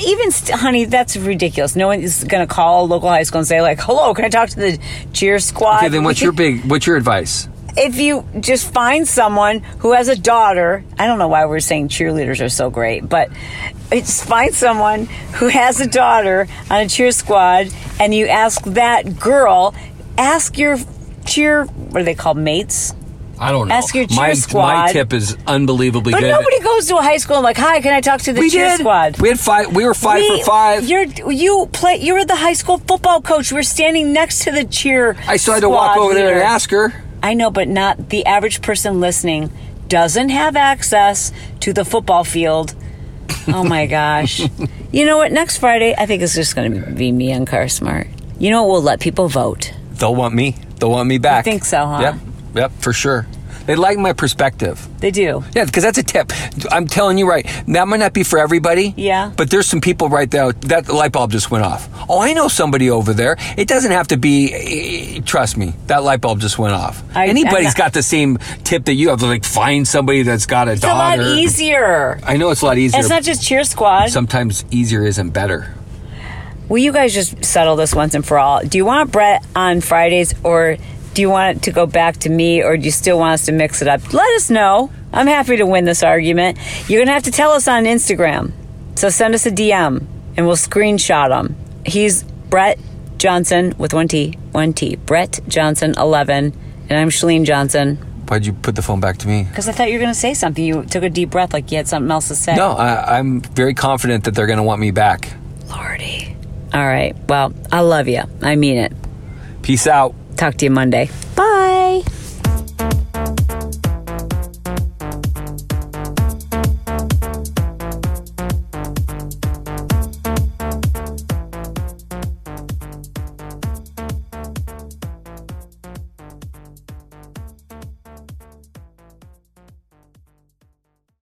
even 0.00 0.30
st- 0.30 0.58
honey, 0.58 0.84
that's 0.84 1.16
ridiculous. 1.16 1.76
No 1.76 1.86
one 1.88 2.00
is 2.00 2.24
going 2.24 2.46
to 2.46 2.52
call 2.52 2.84
a 2.84 2.86
local 2.86 3.08
high 3.08 3.22
school 3.22 3.38
and 3.38 3.48
say 3.48 3.62
like, 3.62 3.80
"Hello, 3.80 4.12
can 4.14 4.24
I 4.24 4.28
talk 4.28 4.50
to 4.50 4.56
the 4.56 4.78
cheer 5.12 5.38
squad?" 5.38 5.78
Okay, 5.78 5.88
then 5.88 6.04
what's 6.04 6.20
your 6.20 6.32
big? 6.32 6.64
What's 6.64 6.86
your 6.86 6.96
advice? 6.96 7.48
If 7.78 7.96
you 7.98 8.26
just 8.40 8.72
find 8.72 9.06
someone 9.06 9.60
who 9.78 9.92
has 9.92 10.08
a 10.08 10.16
daughter, 10.16 10.84
I 10.98 11.06
don't 11.06 11.18
know 11.18 11.28
why 11.28 11.46
we're 11.46 11.60
saying 11.60 11.88
cheerleaders 11.88 12.44
are 12.44 12.48
so 12.48 12.70
great, 12.70 13.08
but 13.08 13.30
just 13.90 14.24
find 14.24 14.54
someone 14.54 15.06
who 15.34 15.48
has 15.48 15.80
a 15.80 15.86
daughter 15.86 16.46
on 16.70 16.80
a 16.82 16.88
cheer 16.88 17.12
squad 17.12 17.68
and 18.00 18.14
you 18.14 18.26
ask 18.26 18.62
that 18.64 19.18
girl, 19.18 19.74
ask 20.16 20.58
your 20.58 20.78
cheer, 21.26 21.64
what 21.64 22.02
are 22.02 22.04
they 22.04 22.14
called, 22.14 22.36
mates? 22.36 22.94
I 23.40 23.52
don't 23.52 23.68
know. 23.68 23.74
Ask 23.74 23.94
your 23.94 24.06
cheer 24.08 24.16
my, 24.16 24.34
My 24.52 24.92
tip 24.92 25.12
is 25.12 25.36
unbelievably 25.46 26.10
But 26.10 26.22
good. 26.22 26.28
nobody 26.30 26.58
goes 26.58 26.86
to 26.86 26.96
a 26.96 27.02
high 27.02 27.18
school 27.18 27.36
and 27.36 27.44
like, 27.44 27.56
hi, 27.56 27.80
can 27.80 27.92
I 27.92 28.00
talk 28.00 28.20
to 28.22 28.32
the 28.32 28.40
we 28.40 28.50
cheer 28.50 28.70
did. 28.70 28.80
squad? 28.80 29.20
We 29.20 29.28
had 29.28 29.38
five. 29.38 29.74
We 29.76 29.84
were 29.84 29.94
five 29.94 30.22
We- 30.22 30.40
for 30.40 30.44
five. 30.44 30.84
You're 30.88 31.04
you 31.04 31.68
play. 31.72 31.98
You 31.98 32.14
were 32.14 32.24
the 32.24 32.34
high 32.34 32.54
school 32.54 32.78
football 32.78 33.22
coach. 33.22 33.52
We're 33.52 33.62
standing 33.62 34.12
next 34.12 34.42
to 34.44 34.50
the 34.50 34.64
cheer. 34.64 35.16
I 35.28 35.36
still 35.36 35.54
had 35.54 35.60
to 35.60 35.68
walk 35.68 35.92
squad 35.92 36.04
over 36.06 36.14
there 36.14 36.34
and 36.34 36.42
ask 36.42 36.68
her. 36.72 36.92
I 37.28 37.34
know, 37.34 37.50
but 37.50 37.68
not 37.68 38.08
the 38.08 38.24
average 38.24 38.62
person 38.62 39.00
listening 39.00 39.52
doesn't 39.86 40.30
have 40.30 40.56
access 40.56 41.30
to 41.60 41.74
the 41.74 41.84
football 41.84 42.24
field. 42.24 42.74
Oh 43.48 43.62
my 43.64 43.84
gosh. 43.98 44.40
you 44.90 45.04
know 45.04 45.18
what? 45.18 45.30
Next 45.30 45.58
Friday, 45.58 45.94
I 45.94 46.06
think 46.06 46.22
it's 46.22 46.34
just 46.34 46.56
going 46.56 46.82
to 46.82 46.90
be 46.90 47.12
me 47.12 47.30
and 47.32 47.46
Car 47.46 47.68
Smart. 47.68 48.06
You 48.38 48.48
know 48.48 48.62
what? 48.62 48.72
We'll 48.72 48.80
let 48.82 49.00
people 49.00 49.28
vote. 49.28 49.74
They'll 49.92 50.14
want 50.14 50.34
me. 50.34 50.56
They'll 50.80 50.90
want 50.90 51.06
me 51.06 51.18
back. 51.18 51.40
I 51.40 51.42
think 51.42 51.66
so, 51.66 51.84
huh? 51.84 51.98
Yep. 52.00 52.14
Yep. 52.54 52.72
For 52.80 52.94
sure. 52.94 53.26
They 53.68 53.76
like 53.76 53.98
my 53.98 54.14
perspective. 54.14 54.88
They 54.98 55.10
do. 55.10 55.44
Yeah, 55.54 55.66
because 55.66 55.82
that's 55.82 55.98
a 55.98 56.02
tip. 56.02 56.32
I'm 56.72 56.86
telling 56.86 57.18
you 57.18 57.28
right. 57.28 57.44
That 57.68 57.86
might 57.86 58.00
not 58.00 58.14
be 58.14 58.22
for 58.22 58.38
everybody. 58.38 58.94
Yeah. 58.96 59.30
But 59.36 59.50
there's 59.50 59.66
some 59.66 59.82
people 59.82 60.08
right 60.08 60.30
there. 60.30 60.52
That 60.52 60.88
light 60.88 61.12
bulb 61.12 61.32
just 61.32 61.50
went 61.50 61.66
off. 61.66 61.86
Oh, 62.08 62.18
I 62.18 62.32
know 62.32 62.48
somebody 62.48 62.88
over 62.88 63.12
there. 63.12 63.36
It 63.58 63.68
doesn't 63.68 63.92
have 63.92 64.08
to 64.08 64.16
be. 64.16 65.20
Trust 65.26 65.58
me, 65.58 65.74
that 65.86 66.02
light 66.02 66.22
bulb 66.22 66.40
just 66.40 66.58
went 66.58 66.72
off. 66.72 67.02
I- 67.14 67.26
Anybody's 67.28 67.74
got 67.74 67.92
the 67.92 68.02
same 68.02 68.38
tip 68.64 68.86
that 68.86 68.94
you 68.94 69.10
have. 69.10 69.18
To 69.20 69.26
like 69.26 69.44
find 69.44 69.86
somebody 69.86 70.22
that's 70.22 70.46
got 70.46 70.68
a 70.68 70.72
It's 70.72 70.84
a 70.84 70.86
lot 70.86 71.18
easier. 71.20 72.18
I 72.22 72.38
know 72.38 72.48
it's 72.48 72.62
a 72.62 72.66
lot 72.66 72.78
easier. 72.78 73.00
It's 73.00 73.10
not 73.10 73.22
just 73.22 73.42
cheer 73.44 73.64
squad. 73.64 74.06
Sometimes 74.08 74.64
easier 74.70 75.04
isn't 75.04 75.32
better. 75.32 75.74
Will 76.70 76.78
you 76.78 76.92
guys 76.92 77.12
just 77.12 77.44
settle 77.44 77.76
this 77.76 77.94
once 77.94 78.14
and 78.14 78.24
for 78.24 78.38
all? 78.38 78.62
Do 78.64 78.78
you 78.78 78.86
want 78.86 79.12
Bret 79.12 79.44
on 79.54 79.82
Fridays 79.82 80.34
or 80.42 80.78
do 81.18 81.22
you 81.22 81.30
want 81.30 81.56
it 81.56 81.62
to 81.64 81.72
go 81.72 81.84
back 81.84 82.16
to 82.18 82.28
me 82.28 82.62
or 82.62 82.76
do 82.76 82.84
you 82.84 82.92
still 82.92 83.18
want 83.18 83.32
us 83.32 83.46
to 83.46 83.50
mix 83.50 83.82
it 83.82 83.88
up? 83.88 84.14
Let 84.14 84.36
us 84.36 84.50
know. 84.50 84.88
I'm 85.12 85.26
happy 85.26 85.56
to 85.56 85.66
win 85.66 85.84
this 85.84 86.04
argument. 86.04 86.58
You're 86.88 87.00
going 87.00 87.08
to 87.08 87.12
have 87.12 87.24
to 87.24 87.32
tell 87.32 87.50
us 87.50 87.66
on 87.66 87.86
Instagram. 87.86 88.52
So 88.94 89.08
send 89.08 89.34
us 89.34 89.44
a 89.44 89.50
DM 89.50 90.06
and 90.36 90.46
we'll 90.46 90.54
screenshot 90.54 91.36
him. 91.36 91.56
He's 91.84 92.22
Bret 92.22 92.78
Johnson 93.16 93.74
with 93.78 93.94
one 93.94 94.06
T, 94.06 94.38
one 94.52 94.72
T. 94.72 94.94
Bret 94.94 95.40
Johnson 95.48 95.94
11 95.98 96.52
and 96.88 96.92
I'm 96.92 97.08
Chalene 97.08 97.44
Johnson. 97.44 97.96
Why'd 98.28 98.46
you 98.46 98.52
put 98.52 98.76
the 98.76 98.82
phone 98.82 99.00
back 99.00 99.16
to 99.18 99.26
me? 99.26 99.42
Because 99.42 99.68
I 99.68 99.72
thought 99.72 99.88
you 99.88 99.94
were 99.94 100.02
going 100.04 100.14
to 100.14 100.20
say 100.20 100.34
something. 100.34 100.64
You 100.64 100.84
took 100.84 101.02
a 101.02 101.10
deep 101.10 101.30
breath 101.30 101.52
like 101.52 101.72
you 101.72 101.78
had 101.78 101.88
something 101.88 102.12
else 102.12 102.28
to 102.28 102.36
say. 102.36 102.54
No, 102.54 102.74
I, 102.74 103.18
I'm 103.18 103.40
very 103.40 103.74
confident 103.74 104.22
that 104.22 104.36
they're 104.36 104.46
going 104.46 104.58
to 104.58 104.62
want 104.62 104.80
me 104.80 104.92
back. 104.92 105.32
Lordy. 105.68 106.36
All 106.72 106.86
right. 106.86 107.16
Well, 107.28 107.52
I 107.72 107.80
love 107.80 108.06
you. 108.06 108.22
I 108.40 108.54
mean 108.54 108.76
it. 108.76 108.92
Peace 109.62 109.88
out. 109.88 110.14
Talk 110.38 110.54
to 110.58 110.66
you 110.66 110.70
Monday. 110.70 111.10
Bye. 111.34 111.67